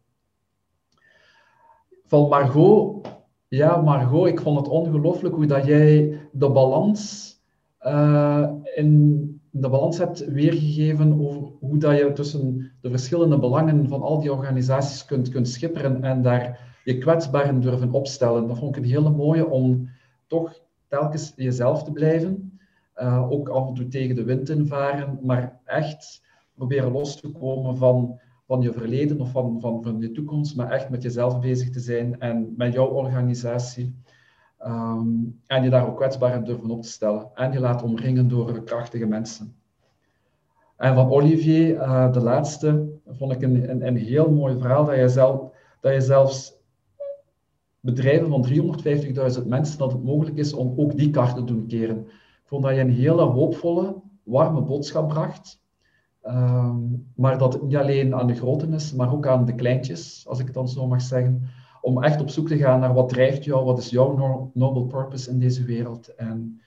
[2.13, 3.09] van Margot.
[3.49, 7.33] Ja, Margot, ik vond het ongelooflijk hoe dat jij de balans,
[7.81, 14.03] uh, in, de balans hebt weergegeven over hoe dat je tussen de verschillende belangen van
[14.03, 18.49] al die organisaties kunt, kunt schipperen en daar je kwetsbaar durven opstellen.
[18.49, 19.89] Dat vond ik een hele mooie om
[20.27, 22.59] toch telkens jezelf te blijven.
[22.97, 26.23] Uh, ook af en toe tegen de wind invaren, maar echt
[26.55, 28.21] proberen los te komen van
[28.53, 31.81] van je verleden of van, van, van je toekomst, maar echt met jezelf bezig te
[31.81, 33.95] zijn en met jouw organisatie.
[34.67, 37.31] Um, en je daar ook kwetsbaar in durven op te stellen.
[37.35, 39.57] En je laat omringen door krachtige mensen.
[40.77, 44.97] En van Olivier, uh, de laatste, vond ik een, een, een, heel mooi verhaal dat
[44.97, 45.51] je, zelf,
[45.81, 46.55] dat je zelfs
[47.81, 48.47] bedrijven van
[49.41, 51.99] 350.000 mensen, dat het mogelijk is om ook die kaart te doen keren.
[52.07, 55.61] Ik vond dat je een hele hoopvolle, warme boodschap bracht.
[56.27, 60.25] Um, maar dat het niet alleen aan de grote is, maar ook aan de kleintjes,
[60.29, 61.43] als ik het dan zo mag zeggen.
[61.81, 65.31] Om echt op zoek te gaan naar wat drijft jou, wat is jouw noble purpose
[65.31, 66.15] in deze wereld.
[66.15, 66.61] En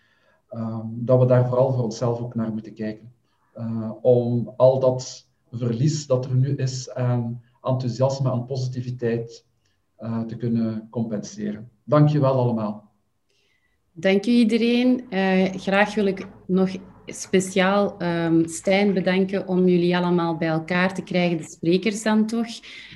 [0.51, 3.11] um, dat we daar vooral voor onszelf ook naar moeten kijken.
[3.57, 9.45] Uh, om al dat verlies dat er nu is aan enthousiasme, aan positiviteit
[9.99, 11.69] uh, te kunnen compenseren.
[11.83, 12.91] Dank je wel allemaal.
[13.91, 15.05] Dank u iedereen.
[15.09, 16.69] Uh, graag wil ik nog
[17.05, 22.47] speciaal um, Stijn bedanken om jullie allemaal bij elkaar te krijgen, de sprekers dan toch.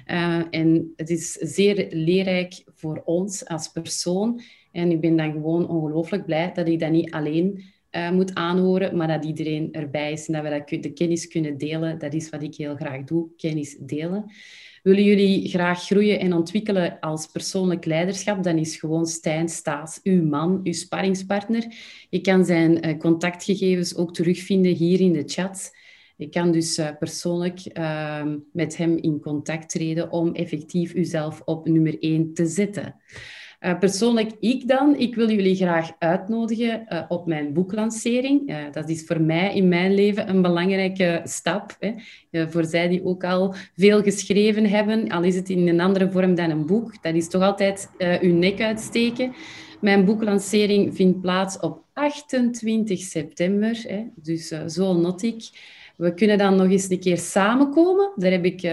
[0.08, 4.42] Uh, en het is zeer leerrijk voor ons als persoon.
[4.72, 8.98] En ik ben dan gewoon ongelooflijk blij dat ik dat niet alleen uh, moet aanhoren,
[8.98, 12.00] maar dat iedereen erbij is en dat we dat, de kennis kunnen delen.
[12.00, 14.32] Dat is wat ik heel graag doe, kennis delen.
[14.84, 20.24] Willen jullie graag groeien en ontwikkelen als persoonlijk leiderschap, dan is gewoon Stijn Staes uw
[20.24, 21.66] man, uw sparringspartner.
[22.10, 25.72] Je kan zijn uh, contactgegevens ook terugvinden hier in de chat.
[26.16, 31.68] Je kan dus uh, persoonlijk uh, met hem in contact treden om effectief uzelf op
[31.68, 32.96] nummer 1 te zetten.
[33.60, 38.50] Uh, persoonlijk ik dan, ik wil jullie graag uitnodigen uh, op mijn boeklancering.
[38.50, 41.78] Uh, dat is voor mij in mijn leven een belangrijke stap.
[41.80, 41.94] Hè.
[42.48, 46.36] voor zij die ook al veel geschreven hebben, al is het in een andere vorm
[46.36, 47.90] dan een boek, dat is toch altijd
[48.22, 49.34] uw nek uitsteken.
[49.82, 54.04] Mijn boeklancering vindt plaats op 28 september, hè.
[54.16, 55.50] dus zo not ik.
[55.98, 58.12] We kunnen dan nog eens een keer samenkomen.
[58.16, 58.72] Daar heb ik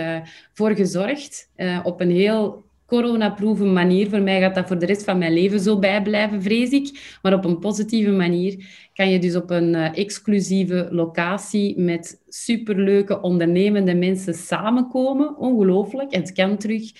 [0.52, 1.50] voor gezorgd.
[1.82, 4.08] op een heel coronaproeven manier.
[4.08, 7.18] Voor mij gaat dat voor de rest van mijn leven zo bijblijven, vrees ik.
[7.22, 8.64] Maar op een positieve manier
[8.94, 15.36] kan je dus op een uh, exclusieve locatie met superleuke ondernemende mensen samenkomen.
[15.36, 16.14] Ongelooflijk.
[16.14, 16.92] Het kan terug.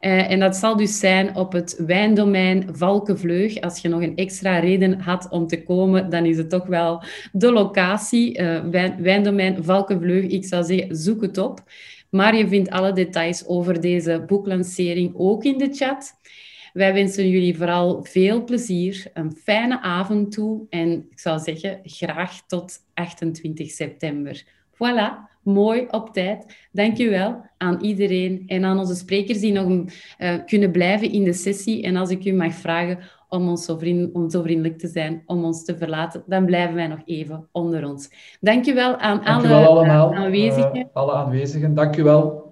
[0.00, 3.60] Uh, en dat zal dus zijn op het wijndomein Valkenvleug.
[3.60, 7.02] Als je nog een extra reden had om te komen, dan is het toch wel
[7.32, 8.40] de locatie.
[8.40, 8.60] Uh,
[8.98, 10.24] wijndomein Valkenvleug.
[10.24, 11.62] Ik zou zeggen, zoek het op.
[12.10, 16.12] Maar je vindt alle details over deze boeklancering ook in de chat.
[16.72, 22.46] Wij wensen jullie vooral veel plezier, een fijne avond toe en ik zou zeggen graag
[22.46, 24.44] tot 28 september.
[24.74, 26.68] Voilà, mooi op tijd.
[26.72, 29.68] Dankjewel aan iedereen en aan onze sprekers die nog
[30.18, 31.82] uh, kunnen blijven in de sessie.
[31.82, 32.98] En als ik u mag vragen
[33.28, 36.74] om, ons zo vriend, om zo vriendelijk te zijn om ons te verlaten, dan blijven
[36.74, 38.10] wij nog even onder ons.
[38.40, 40.76] Dankjewel aan alle allemaal, aanwezigen.
[40.76, 42.47] Uh, alle aanwezigen, dankjewel.